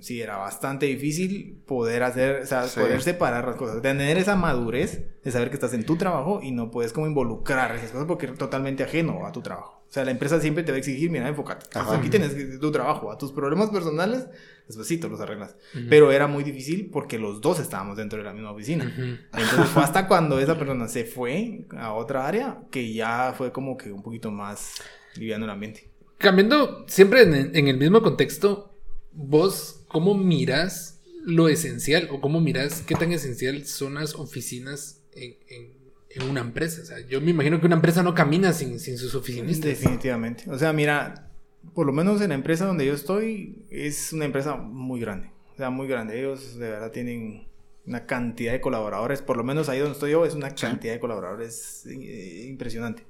[0.00, 2.80] sí, era bastante difícil poder hacer, o sea, Sí.
[2.80, 3.82] poder separar las cosas.
[3.82, 7.74] Tener esa madurez de saber que estás en tu trabajo y no puedes como involucrar
[7.76, 9.82] esas cosas porque es totalmente ajeno a tu trabajo.
[9.88, 11.66] O sea, la empresa siempre te va a exigir, mira, enfócate.
[11.78, 11.96] Ajá.
[11.96, 14.26] Aquí tienes tu trabajo, a tus problemas personales,
[14.66, 15.54] despacito los arreglas.
[15.74, 15.84] Ujú.
[15.88, 18.84] Pero era muy difícil porque los dos estábamos dentro de la misma oficina.
[18.84, 19.16] Ujú.
[19.40, 23.76] Entonces fue hasta cuando esa persona se fue a otra área que ya fue como
[23.76, 24.74] que un poquito más
[25.14, 25.88] liviano el ambiente.
[26.18, 28.74] Cambiando siempre en, en el mismo contexto,
[29.12, 35.36] vos, ¿cómo miras lo esencial o cómo miras qué tan esencial son las oficinas en,
[35.48, 35.72] en-
[36.10, 36.82] en una empresa?
[36.82, 39.64] O sea, yo me imagino que una empresa no camina sin, sin sus oficinistas.
[39.70, 40.50] Definitivamente.
[40.50, 41.30] O sea, mira,
[41.74, 45.30] por lo menos en la empresa donde yo estoy, es una empresa muy grande.
[45.54, 46.18] O sea, muy grande.
[46.18, 47.46] Ellos de verdad tienen
[47.86, 49.22] una cantidad de colaboradores.
[49.22, 53.04] Por lo menos ahí donde estoy yo, es una cantidad de colaboradores eh, impresionante.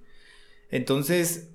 [0.71, 1.49] Entonces,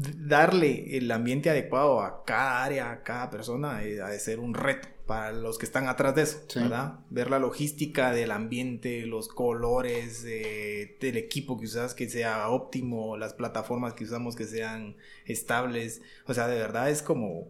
[0.00, 4.54] darle el ambiente adecuado a cada área, a cada persona, eh, ha de ser un
[4.54, 6.58] reto para los que están atrás de eso, Sí.
[6.58, 6.98] ¿verdad?
[7.10, 13.16] Ver la logística del ambiente, los colores eh, del equipo que usas que sea óptimo,
[13.16, 17.46] las plataformas que usamos que sean estables, o sea, de verdad es como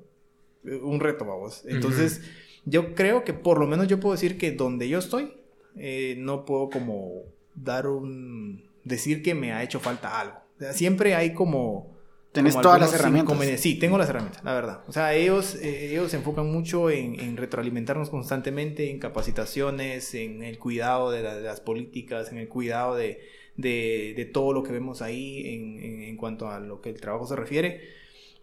[0.65, 1.65] eh, un reto, vamos.
[1.67, 2.21] Entonces,
[2.67, 5.33] yo creo que por lo menos yo puedo decir que donde yo estoy,
[5.77, 7.23] eh, no puedo como
[7.55, 8.69] dar un...
[8.85, 10.37] decir que me ha hecho falta algo.
[10.57, 11.96] O sea, siempre hay como...
[12.41, 13.27] Tenés como todas las herramientas.
[13.59, 14.81] Sí, tengo las herramientas, la verdad.
[14.89, 20.43] O sea, ellos, eh, ellos se enfocan mucho en, en retroalimentarnos constantemente, en capacitaciones, en
[20.43, 23.21] el cuidado de, la- de las políticas, en el cuidado de,
[23.57, 27.01] de- de todo lo que vemos ahí en, en- en cuanto a lo que el
[27.01, 27.81] trabajo se refiere.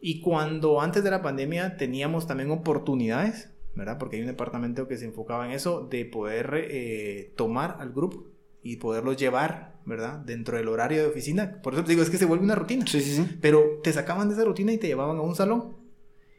[0.02, 3.98] Y cuando antes de la pandemia teníamos también oportunidades, ¿verdad?
[3.98, 8.26] Porque hay un departamento que se enfocaba en eso, de poder eh, tomar al grupo
[8.62, 10.20] y poderlos llevar, ¿verdad?
[10.20, 11.62] Dentro del horario de oficina.
[11.62, 12.86] Por eso te digo, es que se vuelve una rutina.
[12.88, 13.38] Sí, sí, sí.
[13.42, 15.76] Pero te sacaban de esa rutina y te llevaban a un salón.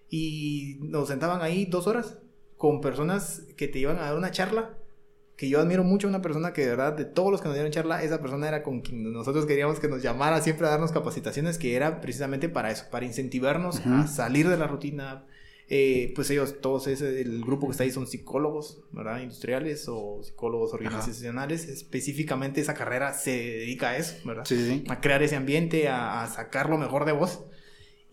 [0.08, 2.18] Y nos sentaban ahí dos horas
[2.56, 4.74] con personas que te iban a dar una charla.
[5.36, 7.54] Que yo admiro mucho a una persona que de verdad, de todos los que nos
[7.56, 10.92] dieron charla, esa persona era con quien nosotros queríamos que nos llamara siempre a darnos
[10.92, 13.92] capacitaciones, que era precisamente para eso, para incentivarnos Ujú.
[13.94, 15.24] a salir de la rutina.
[15.68, 19.20] Eh, pues ellos, todos ese, el grupo que está ahí son psicólogos, ¿verdad?
[19.20, 21.66] Industriales o psicólogos organizacionales.
[21.68, 24.44] Específicamente esa carrera se dedica a eso, ¿verdad?
[24.44, 24.84] Sí, sí, sí.
[24.88, 27.40] a crear ese ambiente, a, a sacar lo mejor de vos.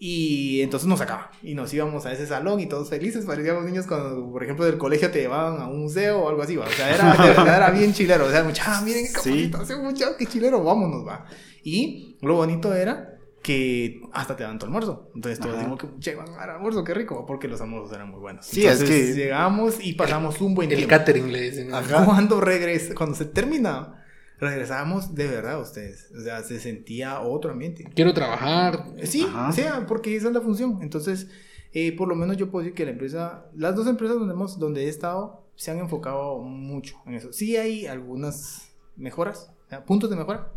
[0.04, 1.30] Y entonces nos sacaba.
[1.44, 3.24] Y nos íbamos a ese salón y todos felices.
[3.26, 6.56] Parecíamos niños cuando, por ejemplo, del colegio te llevaban a un museo o algo así,
[6.56, 6.66] ¿va?
[6.66, 8.26] O sea, era, verdad era bien chilero.
[8.26, 9.52] O sea, mucha, ah, miren qué Sí.
[9.52, 11.28] capacitación, mucha, qué chilero, vámonos, va.
[11.64, 15.10] Y lo bonito era que hasta te daban tu almuerzo.
[15.16, 18.10] Entonces todos decimos que che, van a dar almuerzo, qué rico, porque los almuerzos eran
[18.12, 18.46] muy buenos.
[18.46, 20.96] Sí, es que- llegamos y pasamos un buen El tiempo.
[20.96, 21.74] catering le dicen.
[21.74, 22.06] Ajá.
[22.06, 24.04] Cuando regresa, cuando se terminaba,
[24.40, 26.12] regresábamos de verdad ustedes.
[26.18, 27.86] O sea, se sentía otro ambiente.
[27.96, 28.86] Quiero trabajar.
[29.04, 29.50] Sí, Ajá.
[29.50, 30.80] o sea, porque esa es la función.
[30.82, 31.28] Entonces,
[31.74, 34.60] eh, por lo menos yo puedo decir que la empresa, las dos empresas donde, hemos,
[34.60, 37.32] donde he estado, se han enfocado mucho en eso.
[37.34, 39.52] Sí hay algunas mejoras,
[39.86, 40.52] puntos de mejora,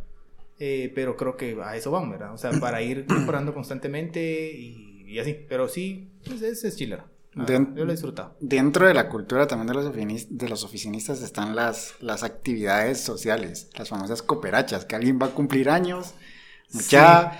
[0.58, 2.32] eh, pero creo que a eso van, ¿verdad?
[2.34, 5.36] O sea, para ir mejorando constantemente y, y así.
[5.48, 6.90] Pero sí, pues es, es Den-
[7.34, 8.36] verdad, Yo lo he disfrutado.
[8.40, 13.00] Dentro de la cultura también de los, ofinis- de los oficinistas están las, las actividades
[13.00, 16.14] sociales, las famosas cooperachas, que alguien va a cumplir años,
[16.72, 17.32] mucha,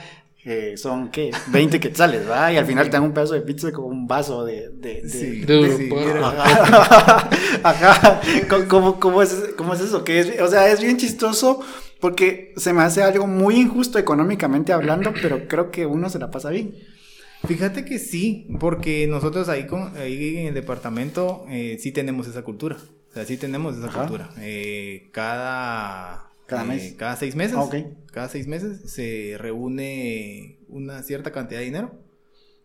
[0.45, 1.31] eh, son, ¿qué?
[1.49, 2.53] 20 quetzales, ¿va?
[2.53, 4.69] Y al final te dan un pedazo de pizza con un vaso de...
[4.71, 6.45] de, de- Sí, de Europa.
[6.69, 6.73] sí.
[6.73, 7.31] Ajá,
[7.63, 8.21] Ajá.
[8.49, 10.03] ¿Cómo- ¿Cómo, cómo es, ¿Cómo es eso?
[10.05, 11.61] Que es, o sea, es bien chistoso
[12.05, 16.31] porque se me hace algo muy injusto económicamente hablando, pero creo que uno se la
[16.31, 16.75] pasa bien.
[17.49, 22.43] Fíjate que sí, porque nosotros ahí, con, ahí en el departamento eh, sí tenemos esa
[22.43, 22.77] cultura.
[23.09, 24.01] O sea, sí tenemos esa Ajá.
[24.01, 24.31] cultura.
[24.39, 26.95] Eh, cada, Cada eh, mes.
[26.99, 27.57] Cada seis meses.
[27.59, 27.71] Ah.
[28.13, 31.93] Cada seis meses se reúne una cierta cantidad de dinero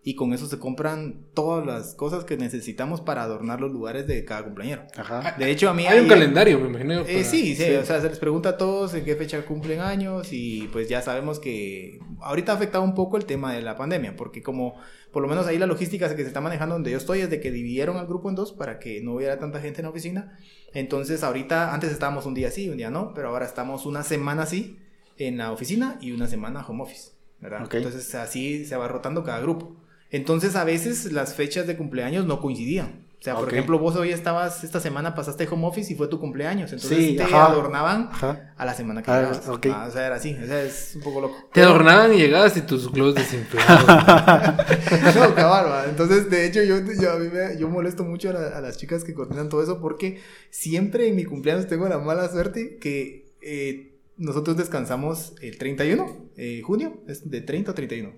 [0.02, 4.24] y con eso se compran todas las cosas que necesitamos para adornar los lugares de
[4.24, 4.84] cada cumpleañero.
[4.96, 5.36] Ajá.
[5.38, 7.02] De hecho, a mí Hay un calendario, me imagino.
[7.02, 10.30] eh, sí, sí, o sea, se les pregunta a todos en qué fecha cumplen años
[10.32, 14.16] y pues ya sabemos que ahorita ha afectado un poco el tema de la pandemia,
[14.16, 14.76] porque como
[15.12, 17.42] por lo menos ahí la logística que se está manejando donde yo estoy es de
[17.42, 20.38] que dividieron al grupo en dos para que no hubiera tanta gente en la oficina.
[20.74, 24.46] Entonces ahorita, antes estábamos un día sí, un día no, pero ahora estamos una semana
[24.46, 24.78] sí
[25.18, 27.68] en la oficina y una semana home office, ¿verdad?
[27.70, 29.76] Entonces así se va rotando cada grupo.
[30.12, 33.08] Entonces a veces las fechas de cumpleaños no coincidían.
[33.20, 36.22] O sea, por ejemplo, vos hoy estabas, esta semana pasaste home office y fue tu
[36.22, 36.72] cumpleaños.
[36.72, 37.48] Entonces Sí, te ajá.
[37.48, 38.54] adornaban Ajá.
[38.56, 39.48] a la semana que Ah, llegabas.
[39.50, 39.66] ok.
[39.74, 40.38] Ah, o sea, era así.
[40.42, 41.36] O sea, es un poco loco.
[41.52, 43.86] Te adornaban y llegabas y tus globos desinflados.
[45.16, 45.90] no, cabal.
[45.90, 48.78] Entonces, de hecho, yo, yo, a mí me- yo molesto mucho a, la- a las
[48.78, 53.34] chicas que coordinan todo eso porque siempre en mi cumpleaños tengo la mala suerte que
[53.42, 58.14] eh, nosotros descansamos el 31 de junio, es de 30 a 31.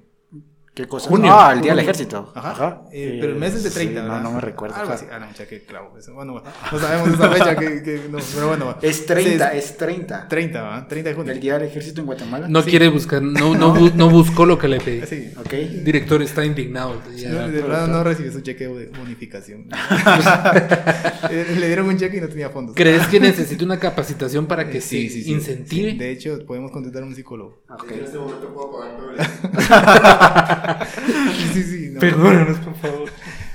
[0.74, 1.10] ¿Qué cosa?
[1.10, 1.34] Junio.
[1.38, 2.32] Ah, el día del ejército.
[2.34, 2.84] Ajá.
[2.94, 4.22] Eh, pero el mes es de 30, sí, ¿verdad?
[4.22, 4.76] No, no me recuerdo.
[4.78, 5.04] Algo ajá.
[5.04, 5.06] así.
[5.12, 5.98] Ah, no, mucha, que clavo.
[5.98, 6.14] eso.
[6.14, 6.42] Bueno,
[6.72, 8.66] no sabemos esa fecha que, que no, pero bueno.
[8.68, 8.78] va.
[8.82, 10.28] Es 30, Sí, es 30.
[10.30, 10.88] 30, ¿va?
[10.88, 11.34] 30 de junio.
[11.34, 12.48] El día del ejército en Guatemala.
[12.48, 15.06] No quiere buscar, no, no, bu- no buscó lo que le pedí.
[15.06, 15.34] Sí.
[15.38, 15.52] Ok.
[15.52, 17.02] El director está indignado.
[17.18, 17.32] ya.
[17.32, 19.68] No, de verdad no recibió su cheque de bonificación.
[21.30, 22.76] Eh, Le dieron un cheque y no tenía fondos.
[22.76, 25.32] ¿Crees que necesita una capacitación para que Sí, se sí, sí.
[25.34, 25.92] incentive?
[25.92, 27.62] Sí, De hecho, podemos contratar a un psicólogo.
[27.70, 27.92] Ok.
[27.92, 29.18] En este momento puedo pagar todo el...
[31.54, 31.90] Sí, sí.
[31.92, 33.10] No, Perdónanos, por favor.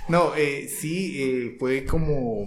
[0.09, 2.47] No, eh, sí, eh, fue como...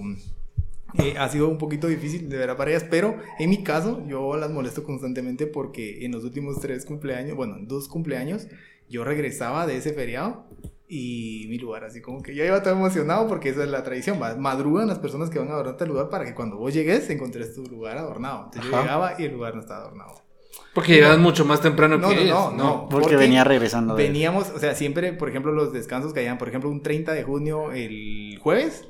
[0.97, 4.37] eh, ha sido un poquito difícil de ver para ellas, pero en mi caso yo
[4.37, 8.47] las molesto constantemente porque en los últimos tres cumpleaños, bueno, dos cumpleaños,
[8.89, 10.45] yo regresaba de ese feriado
[10.87, 14.17] y mi lugar así como que yo iba todo emocionado porque esa es la tradición,
[14.39, 17.53] madrugan las personas que van a adornarte el lugar para que cuando vos llegues encontres
[17.53, 18.45] tu lugar adornado.
[18.45, 18.81] Entonces yo Ajá.
[18.83, 20.28] llegaba y el lugar no estaba adornado.
[20.73, 22.63] Porque llegas mucho más temprano No, que no, ellos, no, ¿no?
[22.63, 22.89] no.
[22.89, 23.95] Porque Porque venía regresando.
[23.95, 27.23] de- Veníamos, o sea, siempre, por ejemplo, los descansos caían, por ejemplo, un 30 de
[27.23, 28.87] junio el jueves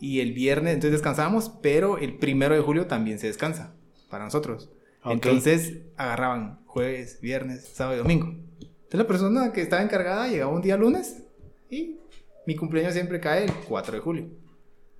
[0.00, 3.74] y el viernes, entonces descansábamos, pero el primero de julio también se descansa
[4.10, 4.70] para nosotros.
[5.04, 5.12] Ok.
[5.12, 8.26] Entonces agarraban jueves, viernes, sábado y domingo.
[8.26, 11.24] Entonces la persona que estaba encargada llegaba un día lunes
[11.70, 11.98] y
[12.46, 14.26] mi cumpleaños siempre cae el 4 de julio.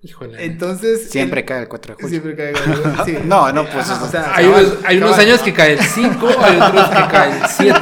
[0.03, 0.44] Híjole.
[0.44, 1.11] Entonces...
[1.11, 2.09] Siempre el- cae el 4 de julio.
[2.09, 3.05] Siempre cae el 4 de julio.
[3.05, 3.18] sí.
[3.26, 5.80] No, no, pues, Ajá, o sea, hay cabal, unos, hay unos años que cae el
[5.80, 7.80] 5, hay otros que cae el 7.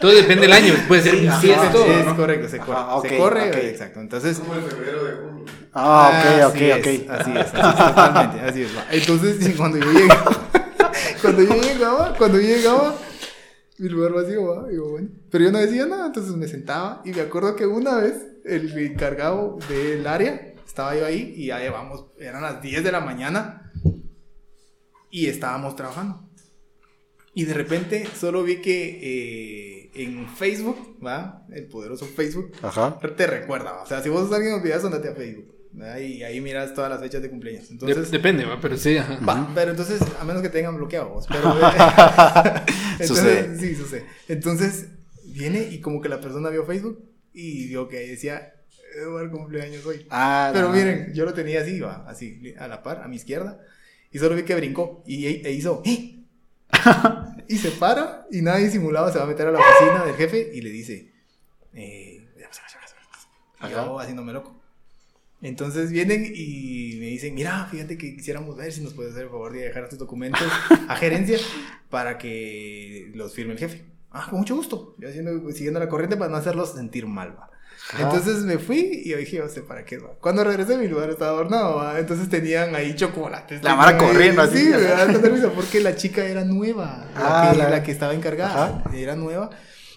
[0.00, 0.74] Todo depende del año.
[0.88, 1.84] Puede ser Sí, un ajá, Sí, siesto.
[1.86, 2.16] es, ¿no?
[2.16, 2.72] correcto, se corre.
[2.78, 3.56] Ajá, ok, se corre, ok.
[3.56, 4.00] exacto.
[4.00, 5.44] Entonces, Como el febrero de junio.
[5.72, 6.86] Ah, ok, ok, así ok.
[6.86, 8.76] es, así es, así es, totalmente, así es.
[8.76, 8.84] va.
[8.90, 10.32] Entonces, sí, cuando yo llegaba,
[11.22, 12.94] cuando yo llegaba, cuando yo llegaba,
[13.78, 15.08] mi lugar vacío, va, digo, bueno.
[15.30, 18.14] Pero yo no decía nada, entonces me sentaba y me acuerdo que una vez
[18.44, 22.98] el encargado del área estaba yo ahí y ya llevamos, eran las 10 de la
[22.98, 23.70] mañana
[25.08, 26.28] y estábamos trabajando.
[27.32, 28.98] Y de repente solo vi que
[29.84, 31.46] eh, en Facebook, ¿va?
[31.52, 32.98] El poderoso Facebook, Ajá.
[33.16, 33.82] te recuerda, ¿va?
[33.82, 35.54] o sea, si vos usas alguien olvidas, andate a Facebook.
[35.70, 35.98] ¿verdad?
[35.98, 37.68] Y ahí miras todas las fechas de cumpleaños.
[37.68, 38.58] De- Entonces, depende, ¿va?
[38.60, 38.96] pero sí.
[38.96, 39.18] Ajá.
[39.24, 41.54] va, pero entonces, a menos que tengan bloqueado vos, pero...
[42.98, 43.58] entonces, Sucede.
[43.58, 44.06] Sí, sucede.
[44.28, 44.88] Entonces,
[45.24, 46.98] viene y como que la persona vio Facebook
[47.32, 48.53] y vio que decía,
[48.94, 50.06] Eduardo cumpleaños hoy.
[50.10, 50.74] Ah, Pero no.
[50.74, 53.60] miren, yo lo tenía así, va, así, a la par, a mi izquierda.
[54.10, 55.82] Y solo vi que brincó y e, e hizo...
[55.84, 56.20] "¡Eh!".
[57.48, 60.50] y se para y nadie simulado se va a meter a la oficina del jefe
[60.54, 61.12] y le dice...
[61.72, 62.24] Eh,
[63.66, 64.60] y yo haciéndome loco.
[65.42, 69.30] Entonces vienen y me dicen, mira, fíjate que quisiéramos ver si nos puedes hacer el
[69.30, 70.42] favor de dejar tus documentos
[70.88, 71.38] a gerencia
[71.90, 73.84] para que los firme el jefe.
[74.10, 74.94] Ah, con mucho gusto.
[74.98, 77.50] Yo haciendo, siguiendo la corriente para no hacerlos sentir mal, va.
[77.92, 78.02] Ajá.
[78.04, 79.98] Entonces me fui y yo dije, no sé para qué.
[80.20, 81.96] Cuando regresé mi lugar estaba adornado.
[81.98, 83.62] Entonces tenían ahí chocolates.
[83.62, 84.58] La mara ahí- corriendo así.
[84.58, 87.06] Sí, me da tanta risa porque la chica era nueva.
[87.14, 88.96] La, Ah, que, la- la que estaba encargada Ajá.
[88.96, 89.50] era nueva.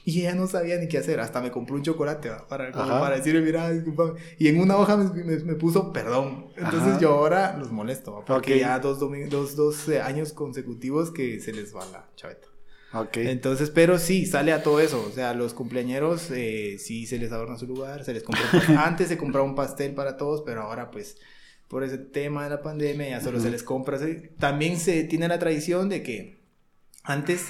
[0.04, 1.20] Y ella no sabía ni qué hacer.
[1.20, 2.48] Hasta me compró un chocolate ¿va?
[2.48, 4.14] para, como para decirme, mira, discúlpame.
[4.38, 6.48] Y en una hoja me, me- me puso perdón.
[6.56, 7.00] Entonces Ajá.
[7.00, 8.14] yo ahora los molesto.
[8.14, 8.26] ¿va?
[8.26, 8.60] Porque Ok.
[8.60, 12.48] ya dos, dos, dos eh, años consecutivos que se les va la chaveta.
[12.94, 13.18] Ok.
[13.18, 15.06] Entonces, pero sí, sale a todo eso.
[15.08, 18.44] O sea, los cumpleañeros eh, sí se les adorna su lugar, se les compra.
[18.46, 18.78] un pastel.
[18.78, 21.18] Antes se compraba un pastel para todos, pero ahora, pues,
[21.68, 24.00] por ese tema de la pandemia, ya solo se les compra.
[24.40, 26.40] También se tiene la tradición de que
[27.04, 27.48] antes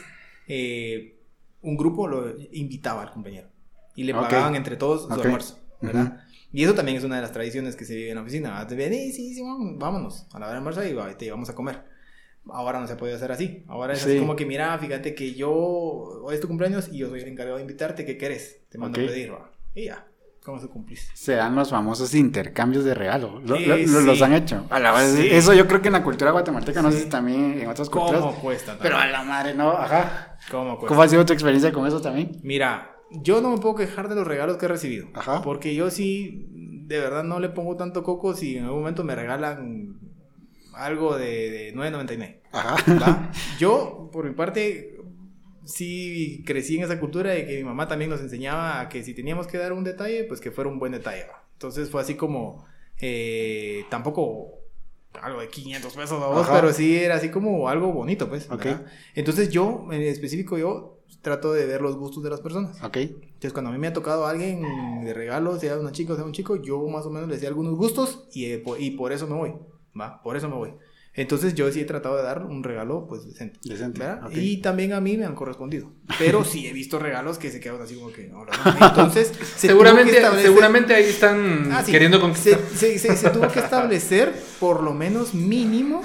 [0.48, 1.20] eh,
[1.62, 3.50] un grupo lo invitaba al cumpleañero
[3.96, 6.24] y le pagaban entre todos su almuerzo, ¿verdad?
[6.52, 8.50] Y eso también es una de las tradiciones que se vive en la oficina.
[8.52, 8.68] ¿verdad?
[8.68, 9.42] Te ven, "Eh, sí, sí,
[9.76, 11.84] vámonos a la hora de almuerzo y te llevamos a comer.
[12.52, 13.64] Ahora no se puede hacer así.
[13.68, 17.10] Ahora es así como que, mira, fíjate que yo, hoy es tu cumpleaños y yo
[17.10, 18.62] soy el encargado de invitarte, ¿qué querés?
[18.70, 19.52] Te mando a pedir, va.
[19.76, 20.08] Y ya,
[20.44, 21.10] ¿cómo se cumplís?
[21.14, 23.40] Se dan los famosos intercambios de regalo.
[23.46, 24.66] Lo- Sí, lo- lo- Los han hecho.
[24.70, 25.28] A la vez, Sí.
[25.32, 28.22] Eso yo creo que en la cultura guatemalteca, no sé si también en otras culturas.
[28.22, 28.78] ¿Cómo cuesta?
[28.82, 29.72] Pero a la madre, no.
[29.72, 30.38] Ajá.
[30.50, 30.88] ¿Cómo cuesta?
[30.88, 32.40] ¿Cómo ha sido tu experiencia con eso también?
[32.44, 35.08] Mira, yo no me puedo quejar de los regalos que he recibido.
[35.14, 35.42] Ajá.
[35.42, 36.48] Porque yo sí,
[36.88, 40.00] de verdad, no le pongo tanto coco si en algún momento me regalan
[40.78, 42.40] algo de, de 9.99.
[42.52, 43.32] Ajá.
[43.60, 44.98] Yo, por mi parte,
[45.66, 49.14] sí crecí en esa cultura de que mi mamá también nos enseñaba a que si
[49.14, 51.26] teníamos que dar un detalle, pues que fuera un buen detalle.
[51.26, 51.44] ¿va?
[51.54, 52.66] Entonces fue así como,
[53.00, 54.54] eh, tampoco
[55.22, 58.50] algo de 500 pesos a vos, pero sí era así como algo bonito, pues.
[58.50, 58.66] Ok.
[58.66, 58.86] ¿verdad?
[59.16, 62.82] Entonces yo, en específico, yo trato de ver los gustos de las personas.
[62.84, 62.98] Ok.
[62.98, 64.62] Entonces, cuando a mí me ha tocado a alguien
[65.04, 67.50] de regalo, sea una chica o sea un chico, yo más o menos le decía
[67.50, 69.54] algunos gustos y, eh, y por eso me voy.
[70.00, 70.22] ¿Va?
[70.22, 70.74] Por eso me voy.
[71.14, 73.60] Entonces, yo sí he tratado de dar un regalo, pues, decente.
[73.64, 74.28] Decente, ¿verdad?
[74.28, 74.34] ok.
[74.36, 75.92] Y también a mí me han correspondido.
[76.20, 78.32] Pero sí he visto regalos que se quedan así como que...
[78.32, 78.86] "Hola, no".
[78.88, 81.92] Entonces, se Seguramente, establecer- seguramente ahí están Ah, sí.
[81.92, 82.60] queriendo conquistar.
[82.76, 86.04] se, se- se tuvo que establecer por lo menos mínimo,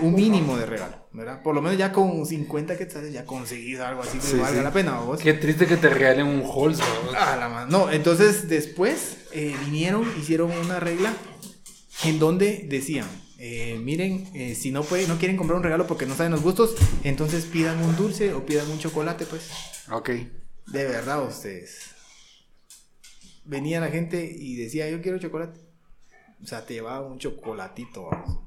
[0.00, 1.42] un mínimo de regalo, ¿verdad?
[1.42, 4.62] Por lo menos ya con 50 quetzales ya conseguís algo así que Sí, valga sí.
[4.64, 5.20] la pena, ¿vos?
[5.20, 6.84] Qué triste que te regalen un Halls, ¿no?
[7.18, 11.12] Ah, la No, entonces después eh, vinieron, hicieron una regla
[12.04, 16.06] en donde decían, eh, miren, eh, si no puede, no quieren comprar un regalo porque
[16.06, 16.74] no saben los gustos,
[17.04, 19.50] entonces pidan un dulce o pidan un chocolate, pues.
[19.90, 20.10] Ok.
[20.66, 21.94] De verdad, ustedes.
[23.44, 25.60] Venía la gente y decía, yo quiero chocolate.
[26.42, 28.08] O sea, te llevaba un chocolatito.
[28.10, 28.40] vamos.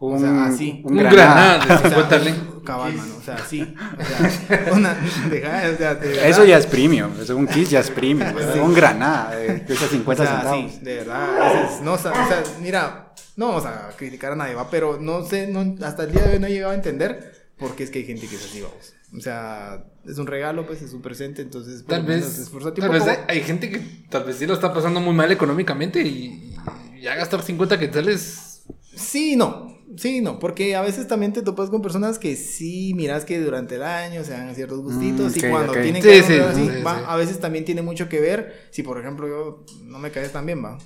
[0.00, 0.82] Un, O sea, así.
[0.84, 2.20] Un granada de O sea, 50.
[2.64, 3.14] Cabal, mano.
[3.18, 3.74] O sea, sí.
[3.98, 4.96] O sea, una,
[5.30, 6.28] deja- o sea, de.
[6.28, 7.10] Eso ya es premium.
[7.20, 8.30] Eso un kiss ya es premium.
[8.52, 8.58] Sí.
[8.58, 10.72] Un granada de de esos 50 o sea, centavos.
[10.72, 11.80] sí, de verdad.
[11.82, 15.24] no, o sea, o sea, mira, no vamos a criticar a nadie, va, pero no
[15.24, 17.90] sé, no, hasta el día de hoy no he llegado a entender por qué es
[17.90, 18.94] que hay gente que es así, vamos.
[19.16, 23.02] O sea, es un regalo, pues es un presente, entonces Tal vez, un tal vez
[23.04, 23.78] hay, hay gente que
[24.10, 26.52] tal vez sí lo está pasando muy mal económicamente y,
[26.96, 28.64] y ya gastar 50 quetzales.
[28.96, 29.72] Sí, no.
[29.96, 33.76] Sí, no, porque a veces también te topas con personas que sí miras que durante
[33.76, 36.48] el año se dan ciertos gustitos Mm, y ok, cuando tienen Sí, que sí, dar
[36.48, 37.04] así, sí, va, sí.
[37.06, 40.46] a veces también tiene mucho que ver si por ejemplo yo no me caes tan
[40.46, 40.78] bien, va.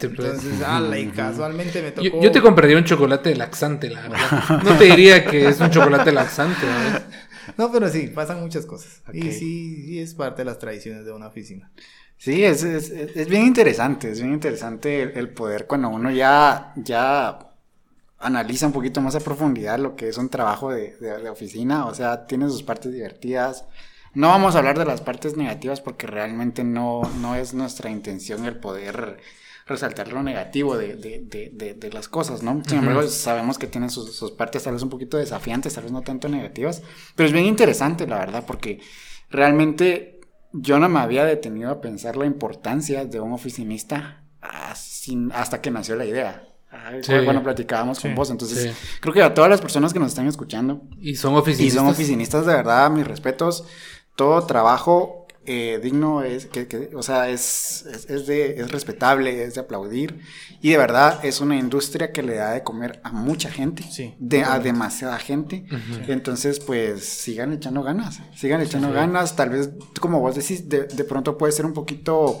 [0.00, 4.18] Entonces, ala, y casualmente me tocó Yo, yo te compraría un chocolate laxante, la verdad.
[4.64, 7.02] No te diría que es un chocolate laxante, ¿verdad?
[7.58, 9.02] No, pero sí, pasan muchas cosas.
[9.06, 9.14] Ok.
[9.14, 11.70] Y sí, sí es parte de las tradiciones de una oficina.
[12.16, 16.10] Sí, es, es, es- es bien interesante, es bien interesante el, el poder cuando uno
[16.10, 17.38] ya, ya
[18.24, 21.86] analiza un poquito más a profundidad lo que es un trabajo de, de- de oficina,
[21.86, 23.66] o sea, tiene sus partes divertidas.
[24.14, 28.44] No vamos a hablar de las partes negativas porque realmente no, no es nuestra intención
[28.44, 29.18] el poder
[29.66, 32.62] resaltar lo negativo de, de- las cosas, ¿no?
[32.66, 35.92] Sin embargo, sabemos que tienen sus, sus partes tal vez un poquito desafiantes, tal vez
[35.92, 36.82] no tanto negativas,
[37.16, 38.80] pero es bien interesante, la verdad, porque
[39.30, 40.20] realmente
[40.52, 44.24] yo no me había detenido a pensar la importancia de un oficinista
[45.32, 46.48] hasta que nació la idea.
[46.74, 47.12] Ay, Sí.
[47.24, 48.96] Bueno, platicábamos con Sí, vos, entonces sí.
[49.00, 51.80] creo que a todas las personas que nos están escuchando Y son y oficinistas.
[51.82, 53.64] son oficinistas de verdad, mis respetos,
[54.16, 59.44] todo trabajo eh, digno es, que, que, o sea, es, es, es de, es respetable,
[59.44, 60.20] es de aplaudir
[60.62, 64.14] y de verdad es una industria que le da de comer a mucha gente, Sí,
[64.18, 65.66] de, a demasiada gente.
[65.70, 66.10] Ujú.
[66.10, 69.36] Entonces, pues sigan echando ganas, sigan echando ganas.
[69.36, 69.68] Tal vez,
[70.00, 72.40] como vos decís, de, de pronto puede ser un poquito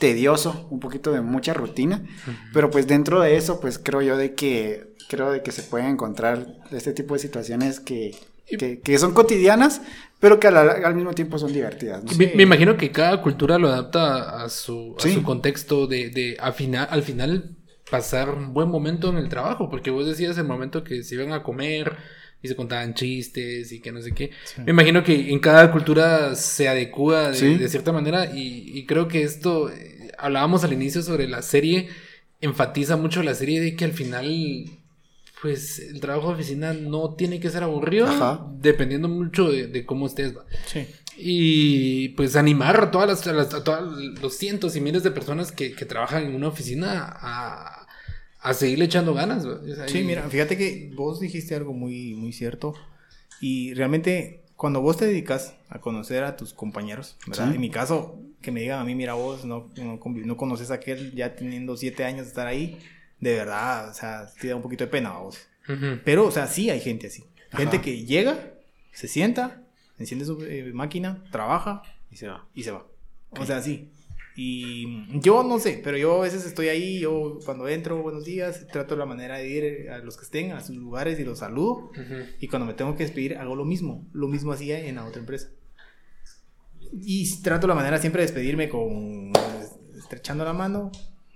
[0.00, 2.04] tedioso, un poquito de mucha rutina,
[2.52, 5.88] pero pues dentro de eso, pues creo yo de que creo de que se pueden
[5.88, 8.14] encontrar este tipo de situaciones que,
[8.58, 9.82] que, que son cotidianas,
[10.18, 12.02] pero que a la- al mismo tiempo son divertidas.
[12.02, 12.12] ¿no?
[12.16, 15.12] Me, me imagino que cada cultura lo adapta a su, a Sí.
[15.14, 17.56] su contexto de, de a fina- al final
[17.90, 21.32] pasar un buen momento en el trabajo, porque vos decías el momento que se iban
[21.32, 21.96] a comer
[22.44, 24.30] y se contaban chistes y que no sé qué.
[24.64, 27.54] Me imagino que en cada cultura se adecua de, Sí.
[27.56, 31.88] de cierta manera y, y creo que esto, eh, hablábamos al inicio sobre la serie,
[32.40, 34.66] enfatiza mucho la serie de que al final
[35.40, 38.46] pues el trabajo de oficina no tiene que ser aburrido, Ajá.
[38.60, 40.32] dependiendo mucho de, de cómo estés.
[40.66, 40.86] Sí.
[41.16, 45.10] Y pues animar a todas las, a las- a todos los cientos y miles de
[45.10, 47.83] personas que, que trabajan en una oficina a,
[48.44, 49.42] a seguirle echando ganas.
[49.42, 52.74] sea, Sí, mira, fíjate que vos dijiste algo muy, muy cierto.
[53.40, 57.48] Y realmente, cuando vos te dedicas a conocer a tus compañeros, ¿verdad?
[57.48, 57.54] Sí.
[57.54, 60.74] En mi caso, que me digan a mí, mira, vos no, no, no conoces a
[60.74, 62.78] aquel ya teniendo siete años de estar ahí,
[63.18, 65.38] de verdad, o sea, te da un poquito de pena a vos.
[65.68, 66.00] Ujú.
[66.04, 67.24] Pero, o sea, sí hay gente así.
[67.50, 67.82] Gente Ajá.
[67.82, 68.52] que llega,
[68.92, 69.62] se sienta,
[69.98, 72.46] enciende su eh, máquina, trabaja Y se va.
[72.54, 72.86] y se va.
[73.30, 73.90] O sea, sí.
[74.36, 78.66] Y yo no sé, pero yo a veces estoy ahí, yo cuando entro, buenos días,
[78.72, 81.90] trato la manera de ir a los que estén a sus lugares y los saludo.
[81.90, 82.26] Ujú.
[82.40, 84.04] Y cuando me tengo que despedir, hago lo mismo.
[84.12, 85.50] Lo mismo hacía en la otra empresa.
[86.92, 89.32] Y trato la manera siempre de despedirme con
[89.96, 90.90] estrechando la mano,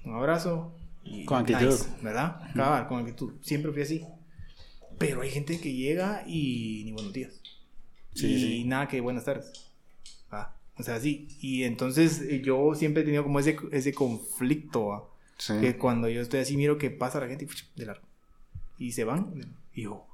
[0.05, 0.75] un abrazo.
[1.05, 1.79] Y Con actitud.
[2.03, 2.41] ¿Verdad?
[2.55, 3.35] Cabal, con actitud.
[3.41, 4.05] Siempre fui así.
[4.99, 7.41] Pero hay gente que llega y ni buenos días.
[8.15, 8.65] Sí, y sí.
[8.65, 9.53] nada que buenas tardes.
[10.31, 10.58] Ah.
[10.79, 11.29] O sea, sí.
[11.41, 15.15] Y entonces eh, yo siempre he tenido como ese, ese conflicto.
[15.39, 15.55] Sí.
[15.61, 18.03] que cuando yo estoy así miro que pasa la gente y, de largo.
[18.77, 19.35] Y se van.
[19.73, 20.05] Y yo,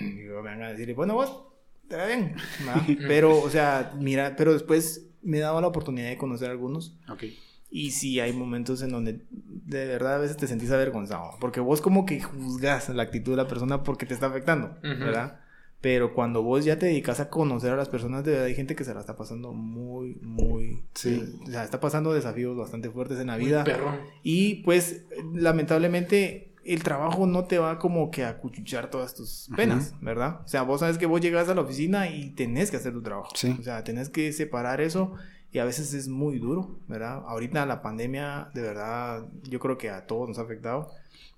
[0.00, 1.44] y yo me van a decir, bueno, vos,
[1.88, 2.34] te va bien.
[3.06, 6.96] Pero, o sea, mira, pero después me he dado la oportunidad de conocer a algunos.
[7.08, 7.24] Ok.
[7.70, 11.32] Y sí hay momentos en donde de verdad a veces te sentís avergonzado.
[11.40, 15.04] Porque vos como que juzgas la actitud de la persona porque te está afectando, Ujú.
[15.04, 15.40] ¿verdad?
[15.84, 18.74] Pero cuando vos ya te dedicas a conocer a las personas, de verdad hay gente
[18.74, 20.82] que se la está pasando muy, muy...
[20.94, 21.22] Sí.
[21.42, 23.64] O sea, está pasando desafíos bastante fuertes en la Muy vida.
[23.64, 23.96] perrón.
[24.22, 25.04] Y pues,
[25.34, 30.40] lamentablemente, el trabajo no te va como que a cuchuchar todas tus penas, ¿verdad?
[30.42, 33.02] O sea, vos sabes que vos llegas a la oficina y tenés que hacer tu
[33.02, 33.28] trabajo.
[33.34, 33.54] Sí.
[33.60, 35.12] O sea, tenés que separar eso
[35.52, 37.24] y a veces es muy duro, ¿verdad?
[37.26, 40.90] Ahorita la pandemia, de verdad, yo creo que a todos nos ha afectado.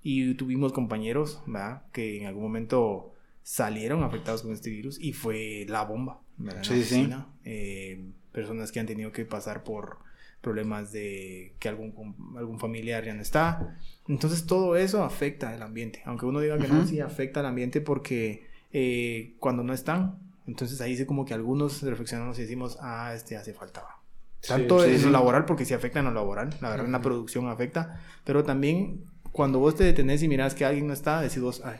[0.03, 1.81] Y tuvimos compañeros, ¿verdad?
[1.91, 3.11] Que en algún momento
[3.47, 6.19] salieron afectados con este virus y fue la bomba,
[6.63, 7.09] Sí, sí.
[7.45, 9.99] Eh, personas que han tenido que pasar por
[10.41, 13.79] problemas de que algún, algún familiar ya no está.
[14.09, 16.01] Entonces todo eso afecta el ambiente.
[16.03, 16.87] Aunque uno diga que no, Ujú.
[16.89, 21.81] sí afecta el ambiente porque eh, cuando no están, entonces ahí sí como que algunos
[21.83, 23.81] reflexionamos y decimos, ah, este hace falta.
[23.81, 24.01] va".
[24.41, 26.91] Sí, Tanto sí, en lo laboral, porque sí afecta en lo laboral, la verdad en
[26.91, 31.21] la producción afecta, pero también cuando vos te detenés y mirás que alguien no está,
[31.21, 31.77] decís vos, ay,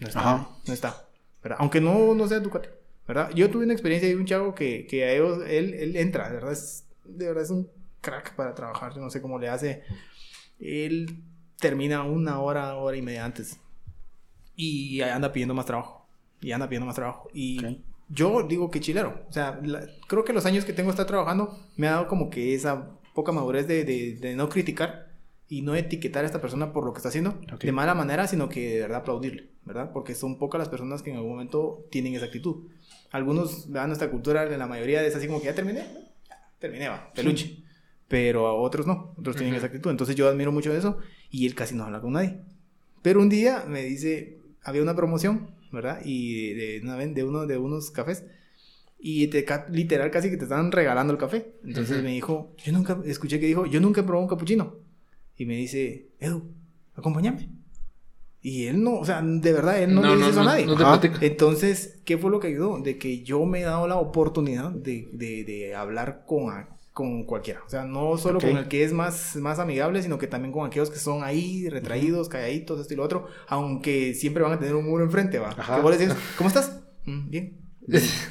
[0.00, 0.48] no está, Ajá.
[0.66, 1.06] no está,
[1.42, 1.58] ¿verdad?
[1.60, 2.70] Aunque no, no sea tu cuate,
[3.06, 3.30] ¿verdad?
[3.34, 6.34] Yo tuve una experiencia de un chavo que, que a ellos, él, él entra, de
[6.34, 7.68] verdad, es, de verdad es un
[8.00, 9.82] crack para trabajar, yo no sé cómo le hace,
[10.60, 11.22] él
[11.58, 13.58] termina una hora, hora y media antes
[14.54, 16.06] y anda pidiendo más trabajo,
[16.40, 17.76] y anda pidiendo más trabajo, y Ok.
[18.08, 19.20] yo digo que chilero.
[19.28, 22.30] O sea, la- creo que los años que tengo estar trabajando me ha dado como
[22.30, 25.05] que esa poca madurez de, de- de no criticar
[25.48, 27.62] y no etiquetar a esta persona por lo que está haciendo Ok.
[27.62, 29.92] de mala manera, sino que de verdad aplaudirle, ¿verdad?
[29.92, 32.68] Porque son pocas las personas que en algún momento tienen esa actitud.
[33.12, 33.86] Algunos, ¿verdad?
[33.86, 35.86] Nuestra cultura, la mayoría es así como que ya terminé,
[36.28, 37.62] ya terminé, va, peluche.
[38.08, 39.58] Pero a otros no, otros tienen Ujú.
[39.58, 39.90] esa actitud.
[39.90, 40.98] Entonces yo admiro mucho eso
[41.30, 42.40] y él casi no habla con nadie.
[43.02, 46.00] Pero un día me dice, había una promoción, ¿verdad?
[46.04, 48.24] Y de, una vez de uno de unos cafés
[48.98, 51.54] y te, literal casi que te estaban regalando el café.
[51.64, 52.04] Entonces Ujú.
[52.04, 54.85] me dijo, yo nunca escuché que dijo, yo nunca he probado un capuchino.
[55.36, 56.42] Y me dice, Edu,
[56.94, 57.50] acompáñame.
[58.42, 60.66] Y él no, o sea, de verdad, él no, le dice eso a nadie.
[60.66, 61.10] no te.
[61.26, 62.78] Entonces, ¿qué fue lo que ayudó?
[62.80, 67.24] De que yo me he dado la oportunidad de, de- de hablar con, a- con
[67.24, 67.60] cualquiera.
[67.66, 68.44] O sea, no solo Ok.
[68.44, 71.68] con el que es más, más amigable, sino que también con aquellos que son ahí,
[71.68, 75.50] retraídos, calladitos, esto y lo otro, aunque siempre van a tener un muro enfrente, ¿va?
[75.50, 75.76] Ajá.
[75.76, 76.80] Que vos le decís, ¿cómo estás?
[77.04, 77.65] "Mm, bien.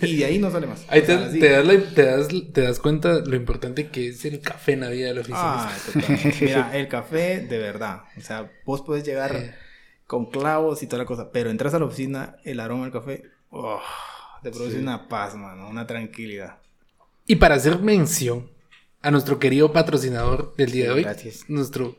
[0.01, 0.85] Y de ahí no sale más.
[0.89, 1.39] Ahí te, sea, así.
[1.39, 4.81] te das la- te, das, te das cuenta lo importante que es el café en
[4.81, 5.39] la vida de la oficina.
[5.43, 5.77] Ah.
[6.41, 8.01] Mira, el café, de verdad.
[8.17, 9.55] O sea, vos puedes llegar
[10.07, 13.23] con clavos y toda la cosa, pero entras a la oficina, el aroma del café,
[13.49, 13.79] oh,
[14.43, 14.81] te produce Sí.
[14.81, 16.59] una paz, mano, una tranquilidad.
[17.25, 18.51] Y para hacer mención
[19.01, 21.45] a nuestro querido patrocinador del día de hoy, Gracias.
[21.49, 21.97] nuestro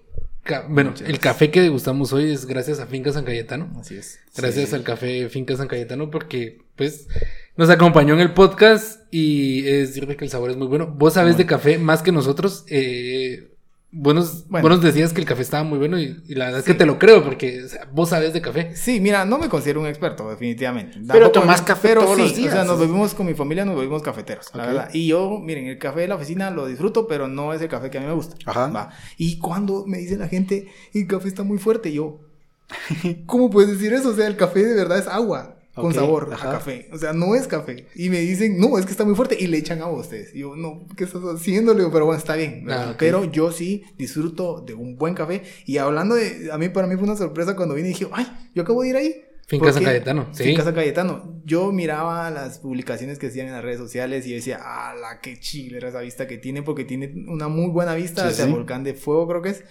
[0.69, 1.19] bueno, Muchas el gracias.
[1.19, 3.73] café que degustamos hoy es gracias a Finca San Cayetano.
[3.81, 4.21] Así es.
[4.37, 4.75] Gracias Sí.
[4.77, 7.09] al café Finca San Cayetano porque pues
[7.57, 10.87] nos acompañó en el podcast y es decir que el sabor es muy bueno.
[10.87, 12.65] Vos sabés de café más que nosotros.
[12.69, 13.55] Eh,
[13.91, 14.69] buenos, Bueno.
[14.69, 16.75] vos nos decías que el café estaba muy bueno y, y la verdad es que
[16.75, 18.77] te lo creo porque o sea, vos sabés de café.
[18.77, 20.99] Sí, mira, no me considero un experto, definitivamente.
[21.11, 24.51] Pero tomás café todos los O sea, nos bebimos con mi familia, nos bebimos cafeteros,
[24.55, 24.91] la verdad.
[24.93, 27.89] Y yo, miren, el café de la oficina lo disfruto, pero no es el café
[27.89, 28.37] que a mí me gusta.
[28.45, 28.69] Ajá.
[28.69, 28.91] Va.
[29.17, 32.21] Y cuando me dice la gente, el café está muy fuerte, yo,
[33.27, 34.11] ¿cómo puedes decir eso?
[34.11, 35.56] O sea, el café de verdad es agua.
[35.77, 36.49] Con Ok, sabor ajá.
[36.49, 36.89] a café.
[36.91, 37.87] O sea, no es café.
[37.95, 39.37] Y me dicen, no, es que está muy fuerte.
[39.39, 40.35] Y le echan a ustedes.
[40.35, 41.75] Y yo, no, ¿qué estás haciendo?
[41.75, 42.65] Le digo, pero bueno, está bien.
[42.71, 42.95] Ah.
[42.99, 45.43] Pero yo sí disfruto de un buen café.
[45.67, 48.27] Y hablando de, a mí, para mí fue una sorpresa cuando vine y dije, ay,
[48.55, 49.23] yo acabo de ir ahí.
[49.47, 49.85] Finca ¿Por San?
[49.85, 50.45] Cayetano, sí.
[50.45, 51.43] Finca San Cayetano.
[51.45, 55.39] Yo miraba las publicaciones que hacían en las redes sociales y decía, ah, la qué
[55.39, 58.83] chile esa vista que tiene, porque tiene una muy buena vista Sí, hacia el volcán
[58.83, 59.65] de fuego, creo que es.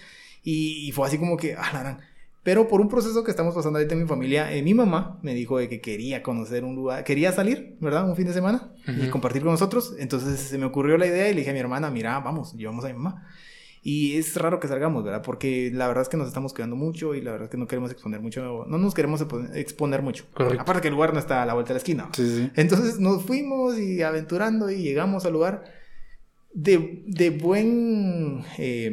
[0.44, 1.98] Y, y fue así como que, ah, la.
[2.46, 5.34] Pero por un proceso que estamos pasando ahorita en mi familia, eh, mi mamá me
[5.34, 8.08] dijo de que quería conocer un lugar, quería salir, ¿verdad?
[8.08, 9.10] Un fin de semana y Ujú.
[9.10, 9.96] compartir con nosotros.
[9.98, 12.84] Entonces se me ocurrió la idea y le dije a mi hermana, mira, vamos, llevamos
[12.84, 13.26] a mi mamá.
[13.82, 15.22] Y es raro que salgamos, ¿verdad?
[15.22, 17.66] Porque la verdad es que nos estamos cuidando mucho y la verdad es que no
[17.66, 20.24] queremos exponer mucho, no nos queremos expo- exponer mucho.
[20.32, 20.60] Correcto.
[20.62, 22.08] Aparte que el lugar no está a la vuelta de la esquina.
[22.12, 22.50] Sí, sí.
[22.54, 25.64] Entonces nos fuimos y aventurando y llegamos al lugar
[26.54, 28.44] de, de buen...
[28.58, 28.92] eh,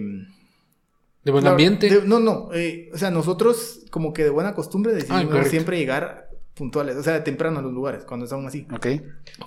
[1.23, 1.89] De buen ambiente.
[1.89, 2.49] de- no, no.
[2.53, 7.03] eh, o sea, nosotros como que de buena costumbre decidimos Ah, siempre llegar puntuales, o
[7.03, 8.67] sea, temprano a los lugares, cuando están así.
[8.73, 8.87] Ok.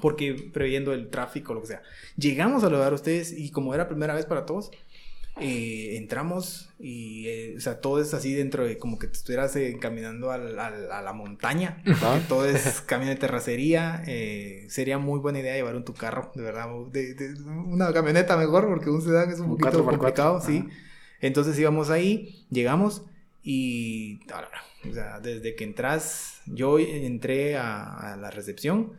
[0.01, 1.83] Porque previendo el tráfico, lo que sea.
[2.16, 4.70] Llegamos al lugar ustedes y como era primera vez para todos,
[5.39, 9.55] eh, entramos y, eh, o sea, todo es así dentro de como que te estuvieras
[9.57, 11.83] eh, caminando al- al- a la montaña.
[12.29, 14.03] Todo es camino de terracería.
[14.07, 16.68] eh, sería muy buena idea llevar un tu carro, de verdad.
[16.91, 20.64] de- de- una camioneta mejor, porque un sedán es un, Un poquito 4x4, complicado, sí.
[20.66, 20.77] ajá.
[21.21, 23.05] Entonces íbamos ahí, llegamos
[23.43, 24.21] y,
[24.89, 28.93] o sea, desde que entras, yo entré a, a la recepción,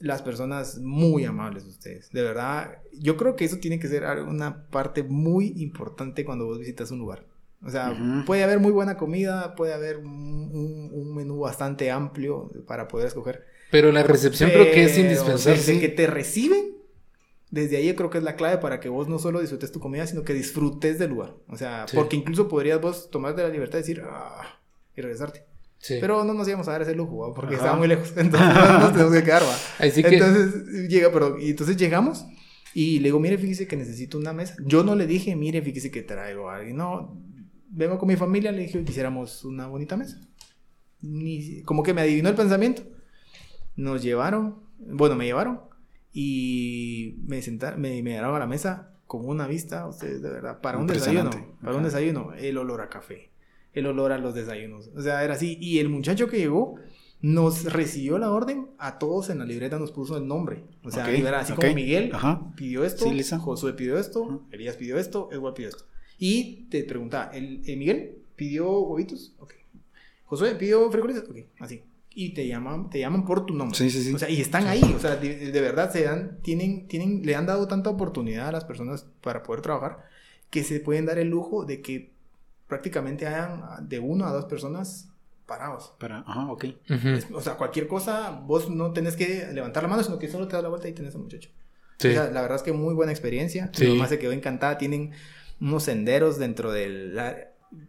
[0.00, 4.66] las personas muy amables ustedes, de verdad, yo creo que eso tiene que ser una
[4.68, 7.26] parte muy importante cuando vos visitas un lugar.
[7.62, 7.92] O sea,
[8.24, 13.08] puede haber muy buena comida, puede haber un, un- un menú bastante amplio para poder
[13.08, 13.44] escoger.
[13.70, 15.58] Pero la recepción creo que es indispensable.
[15.58, 16.76] Desde que te reciben,
[17.50, 19.80] desde ahí yo creo que es la clave para que vos no solo disfrutes tu
[19.80, 21.34] comida, sino que disfrutes del lugar.
[21.48, 21.96] O sea, Sí.
[21.96, 24.60] porque incluso podrías vos tomarte la libertad de decir, ah,
[24.96, 25.44] y regresarte.
[25.78, 25.96] Sí.
[26.00, 27.34] Pero no nos íbamos a dar ese lujo, ¿va?
[27.34, 27.64] porque Ajá.
[27.64, 28.12] estaba muy lejos.
[28.16, 29.56] Entonces no nos tenemos que quedar, ¿va?
[29.78, 32.24] Así que Entonces, llega, pero, y entonces llegamos
[32.74, 34.54] y le digo, mire, fíjese que necesito una mesa.
[34.64, 36.76] Yo no le dije, mire, fíjese que traigo a alguien.
[36.76, 37.18] No,
[37.68, 40.20] vengo con mi familia, le dije quisiéramos una bonita mesa.
[41.00, 42.82] Ni, como que me adivinó el pensamiento.
[43.74, 45.60] Nos llevaron, bueno, me llevaron
[46.12, 50.78] y me sentaron, me, me a la mesa con una vista, ustedes, de verdad, para
[50.78, 51.30] un desayuno,
[51.60, 51.86] para un Ajá.
[51.86, 53.30] desayuno, el olor a café,
[53.72, 54.90] el olor a los desayunos.
[54.94, 55.58] O sea, era así.
[55.60, 56.76] Y el muchacho que llegó
[57.20, 60.64] nos recibió la orden, a todos en la libreta nos puso el nombre.
[60.84, 61.60] O sea, Ok, era así ok.
[61.60, 62.52] como Miguel Ajá.
[62.56, 63.22] pidió esto, Sí.
[63.38, 64.42] Josué pidió esto, Ujú.
[64.52, 65.84] Elías pidió esto, Edward pidió esto.
[66.18, 69.34] Y te preguntaba, ¿el, el Miguel pidió huevitos?
[69.38, 69.54] Ok.
[70.24, 71.18] Josué pidió frijoles?
[71.28, 71.82] Ok, así.
[72.12, 73.76] Y te llaman, te llaman por tu nombre.
[73.78, 74.12] Sí, sí, sí.
[74.12, 77.36] O sea, y están ahí, o sea, de, de verdad se dan, tienen, tienen, le
[77.36, 80.04] han dado tanta oportunidad a las personas para poder trabajar
[80.50, 82.10] que se pueden dar el lujo de que
[82.66, 85.08] prácticamente hayan de uno a dos personas
[85.46, 85.92] parados.
[85.98, 86.64] Para, ajá, ok.
[86.90, 87.08] Ujú.
[87.10, 90.48] Es- O sea, cualquier cosa, vos no tenés que levantar la mano, sino que solo
[90.48, 91.50] te das la vuelta y tenés al muchacho.
[91.98, 92.08] Sí.
[92.08, 93.70] O sea, la verdad es que muy buena experiencia.
[93.72, 93.84] Sí.
[93.86, 94.78] Mi mamá se quedó encantada.
[94.78, 95.12] Tienen
[95.60, 97.18] unos senderos dentro del...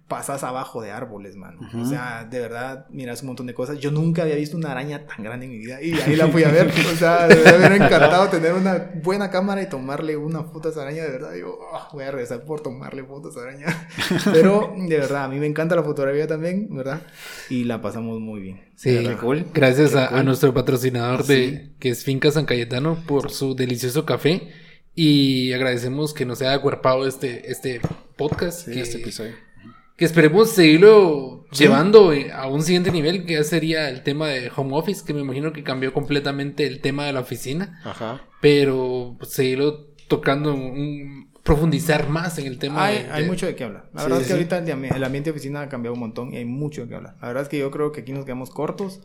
[0.08, 1.60] pasas abajo de árboles, mano.
[1.82, 3.80] O sea, de verdad, miras un montón de cosas.
[3.80, 5.82] Yo nunca había visto una araña tan grande en mi vida.
[5.82, 6.68] Y ahí la fui a ver.
[6.68, 10.68] O sea, de verdad me hubiera encantado tener una buena cámara y tomarle una foto
[10.68, 11.04] a esa araña.
[11.04, 13.90] De verdad, digo, "Ah, voy a regresar por tomarle fotos a esa araña.
[14.34, 17.02] Pero, de verdad, a mí me encanta la fotografía también, ¿verdad?
[17.50, 18.62] Y la pasamos muy bien.
[18.76, 19.46] Sí, cool.
[19.54, 21.76] gracias Qué a, nuestro patrocinador de Sí.
[21.80, 24.50] que es Finca San Cayetano por su delicioso café
[24.94, 27.80] y agradecemos que nos haya acuerpado este este
[28.18, 29.34] podcast Sí, que, este episodio.
[30.02, 31.66] Que esperemos seguirlo Sí.
[31.66, 35.14] llevando eh, a un siguiente nivel que ya sería el tema de home office que
[35.14, 38.22] me imagino que cambió completamente el tema de la oficina Ajá.
[38.42, 43.46] pero pues, seguirlo tocando un- profundizar más en el tema Hay, de- hay de- mucho
[43.46, 43.90] de qué hablar.
[43.94, 46.00] La Sí, verdad sí, es que ahorita el, el ambiente de oficina ha cambiado un
[46.00, 47.16] montón y hay mucho de qué hablar.
[47.22, 49.02] La verdad es que yo creo que aquí nos quedamos cortos.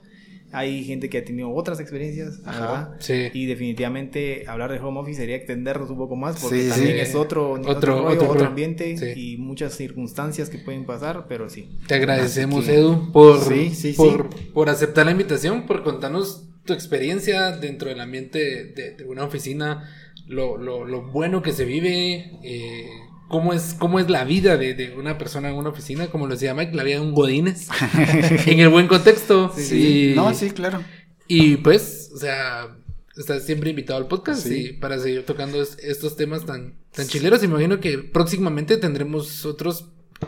[0.59, 2.95] Hay gente que ha tenido otras experiencias, Ajá.
[2.99, 3.29] Sí.
[3.35, 7.01] Y definitivamente hablar de home office sería extendernos un poco más porque Sí, también sí.
[7.03, 9.35] es otro, otro, Otro- rollo, otro ambiente Sí.
[9.35, 11.69] y muchas circunstancias que pueden pasar, pero sí.
[11.87, 16.73] Te agradecemos, que- Edu, por, Sí, sí, por, por aceptar la invitación, por contarnos tu
[16.73, 18.39] experiencia dentro del ambiente
[18.75, 19.89] de, de una oficina,
[20.27, 22.87] lo, lo, lo bueno que se vive, eh,
[23.29, 26.35] cómo, es, cómo es la vida de, de una persona en una oficina, como lo
[26.35, 27.69] decía Mike, la vida de un Godínez,
[28.47, 29.53] en el buen contexto.
[29.57, 30.13] Sí.
[30.13, 30.83] Y, No, sí, claro.
[31.29, 32.77] y pues, o sea,
[33.17, 34.55] estás siempre invitado al podcast Sí.
[34.55, 37.43] y para seguir tocando es- estos temas tan, tan chileros.
[37.43, 39.87] Y me imagino que próximamente tendremos otros,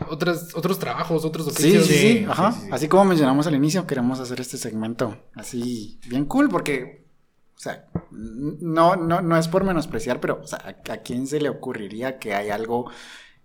[0.09, 1.87] otras, otros trabajos, otros Sí, oficios.
[1.87, 2.53] sí, sí, Sí, ajá.
[2.53, 2.73] sí, sí, sí.
[2.73, 7.07] Así como mencionamos al inicio, queremos hacer este segmento así bien cool porque,
[7.59, 11.41] o sea, no, no, no es por menospreciar, pero, o sea, ¿a, a quién se
[11.41, 12.89] le ocurriría que hay algo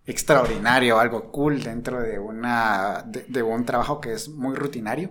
[0.06, 5.10] extraordinario, algo cool dentro de una, de, de un trabajo que es muy rutinario?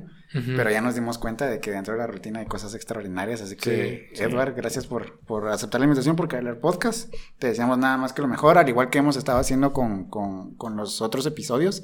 [0.57, 3.43] Pero ya nos dimos cuenta de que dentro de la rutina hay cosas extraordinarias.
[3.43, 4.23] Así que, Sí, sí.
[4.23, 7.13] Edward, gracias por, por aceptar la invitación, por caer al podcast.
[7.39, 10.55] Te deseamos nada más que lo mejor, al igual que hemos estado haciendo con, con,
[10.55, 11.83] con los otros episodios.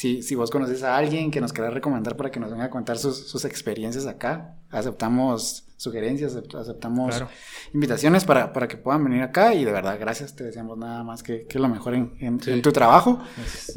[0.00, 2.70] Si, si vos conoces a alguien que nos quiera recomendar para que nos venga a
[2.70, 7.28] contar sus, sus experiencias acá, aceptamos sugerencias, acept- aceptamos Claro.
[7.74, 9.52] invitaciones para, para que puedan venir acá.
[9.54, 10.34] Y de verdad, gracias.
[10.34, 12.50] Te deseamos nada más que, que lo mejor en, en- Sí.
[12.50, 13.20] en tu trabajo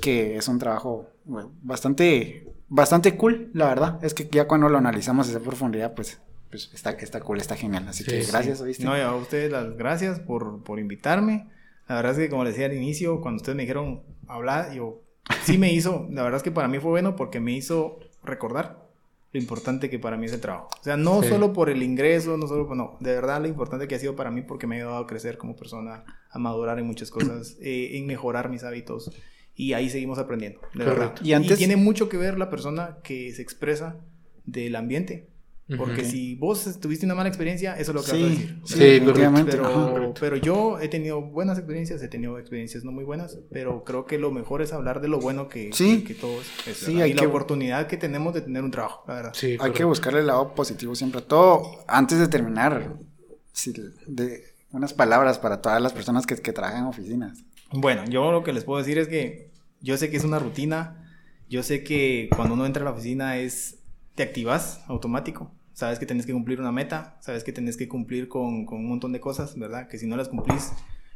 [0.01, 3.99] que es un trabajo bueno, bastante, bastante cool, la verdad.
[4.03, 7.55] Es que ya cuando lo analizamos a esa profundidad, pues, pues está, está cool, está
[7.57, 7.85] genial.
[7.89, 8.31] Así Sí, que sí.
[8.31, 8.85] gracias, ¿oíste?
[8.85, 11.49] No, a ustedes las gracias por, por invitarme.
[11.89, 15.01] La verdad es que, como les decía al inicio, cuando ustedes me dijeron hablar, yo
[15.43, 18.83] sí me hizo, la verdad es que para mí fue bueno porque me hizo recordar
[19.31, 20.69] lo importante que para mí es el trabajo.
[20.79, 21.29] O sea, no Sí.
[21.29, 24.15] solo por el ingreso, no solo por, no, de verdad lo importante que ha sido
[24.15, 27.57] para mí porque me ha ayudado a crecer como persona, a madurar en muchas cosas,
[27.61, 29.11] eh, en mejorar mis hábitos.
[29.55, 30.99] Y ahí seguimos aprendiendo, de Correcto.
[30.99, 31.21] verdad.
[31.23, 33.97] Y antes- tiene mucho que ver la persona que se expresa
[34.45, 35.27] del ambiente
[35.77, 38.61] Porque si vos tuviste una mala experiencia, eso es lo que vas a Sí, decir.
[38.65, 38.99] sí, Sí,
[39.29, 39.45] ajá.
[39.45, 44.05] Pero, pero yo he tenido buenas experiencias, he tenido experiencias no muy buenas, pero creo
[44.05, 45.99] que lo mejor es hablar de lo bueno que, Sí.
[46.01, 48.71] que, que todos es, Sí, hay y la que- oportunidad que tenemos de tener un
[48.71, 49.31] trabajo, la verdad.
[49.33, 51.63] Sí, Hay que buscarle el lado positivo siempre a todo.
[51.87, 52.95] Antes de terminar,
[53.53, 53.73] sí,
[54.05, 54.43] de
[54.73, 57.39] unas palabras para todas las personas que, que trabajan en oficinas.
[57.71, 59.49] Bueno, yo lo que les puedo decir es que
[59.79, 61.09] yo sé que es una rutina,
[61.49, 63.77] yo sé que cuando uno entra a la oficina es,
[64.15, 68.27] te activas automático, sabes que tenés que cumplir una meta, sabes que tenés que cumplir
[68.27, 69.87] con, con un montón de cosas, ¿verdad?
[69.87, 70.71] Que si no las cumplís,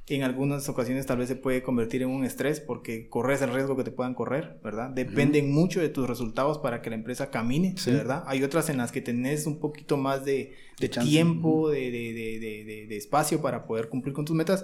[0.09, 3.75] en algunas ocasiones tal vez se puede convertir en un estrés porque corres el riesgo
[3.75, 4.89] que te puedan correr, ¿verdad?
[4.89, 7.91] Dependen mucho de tus resultados para que la empresa camine, Sí.
[7.91, 8.23] ¿verdad?
[8.25, 11.09] Hay otras en las que tenés un poquito más de, de Chance.
[11.09, 14.63] tiempo, de, de- de- de- de- de espacio para poder cumplir con tus metas,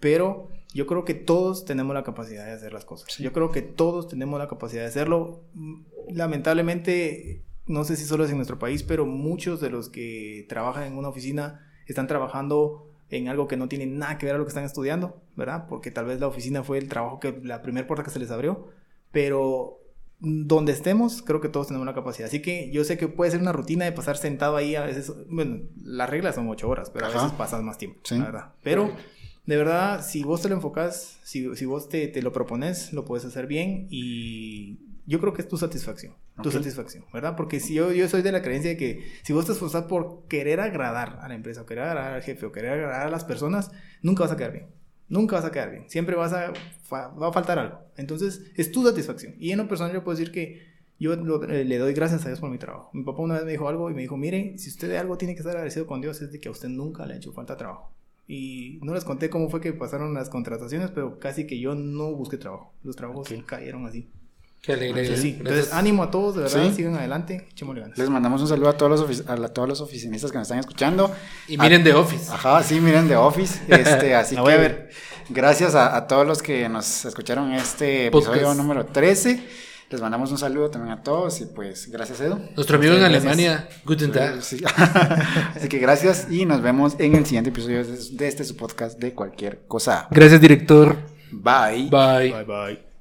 [0.00, 3.16] pero yo creo que todos tenemos la capacidad de hacer las cosas.
[3.18, 5.44] Yo creo que todos tenemos la capacidad de hacerlo.
[6.10, 10.84] Lamentablemente, no sé si solo es en nuestro país, pero muchos de los que trabajan
[10.84, 14.44] en una oficina están trabajando en algo que no tiene nada que ver a lo
[14.44, 15.66] que están estudiando, ¿verdad?
[15.68, 18.30] Porque tal vez la oficina fue el trabajo que la primera puerta que se les
[18.30, 18.68] abrió,
[19.12, 19.78] pero
[20.20, 22.28] donde estemos, creo que todos tenemos la capacidad.
[22.28, 25.12] Así que yo sé que puede ser una rutina de pasar sentado ahí a veces,
[25.28, 28.18] bueno, las reglas son ocho horas, pero a veces pasas más tiempo, Sí.
[28.18, 28.52] la verdad.
[28.62, 28.90] Pero
[29.46, 33.04] de verdad, si vos te lo enfocas, si, si vos te, te lo propones, lo
[33.04, 36.54] puedes hacer bien y yo creo que es tu satisfacción, tu Ok.
[36.56, 37.36] satisfacción, ¿verdad?
[37.36, 40.24] Porque si yo, yo soy de la creencia de que si vos te esforzas por
[40.28, 43.24] querer agradar a la empresa, o querer agradar al jefe, o querer agradar a las
[43.24, 43.70] personas,
[44.02, 44.66] nunca vas a quedar bien.
[45.08, 45.84] Nunca vas a quedar bien.
[45.88, 46.52] Siempre vas a,
[46.92, 47.78] va a faltar algo.
[47.96, 49.34] Entonces, es tu satisfacción.
[49.38, 50.62] Y en lo personal yo puedo decir que
[50.98, 52.90] yo lo- eh, le doy gracias a Dios por mi trabajo.
[52.94, 55.16] Mi papá una vez me dijo algo y me dijo, mire, si usted de algo
[55.18, 57.32] tiene que estar agradecido con Dios es de que a usted nunca le ha hecho
[57.32, 57.92] falta trabajo.
[58.26, 62.12] Y no les conté cómo fue que pasaron las contrataciones, pero casi que yo no
[62.14, 62.72] busqué trabajo.
[62.82, 63.44] Los trabajos Ok.
[63.44, 64.08] cayeron así.
[64.64, 65.02] Qué alegre.
[65.02, 65.32] Entonces, sí.
[65.32, 65.50] Gracias.
[65.54, 66.74] Entonces, ánimo a todos, de verdad, Sí.
[66.76, 67.98] sigan adelante, echémosle ganas.
[67.98, 70.46] Les mandamos un saludo a todos los, ofici- a la- todos los oficinistas que nos
[70.46, 71.12] están escuchando.
[71.48, 72.32] Y miren The Office.
[72.32, 73.60] Ajá, sí, miren The Office.
[73.68, 74.90] Este, así voy a que ver.
[75.28, 79.44] gracias a, a todos los que nos escucharon este episodio número 13.
[79.90, 82.38] Les mandamos un saludo también a todos y pues gracias Edu.
[82.56, 83.22] Nuestro amigo en Gracias.
[83.22, 84.42] Alemania, Guten Tag.
[84.42, 84.60] Sí.
[85.54, 88.98] Así que gracias y nos vemos en el siguiente episodio de, de este su podcast
[88.98, 90.08] de cualquier cosa.
[90.10, 90.96] Gracias, director.
[91.30, 91.90] Bye.
[91.90, 92.32] Bye.
[92.32, 92.93] Bye bye.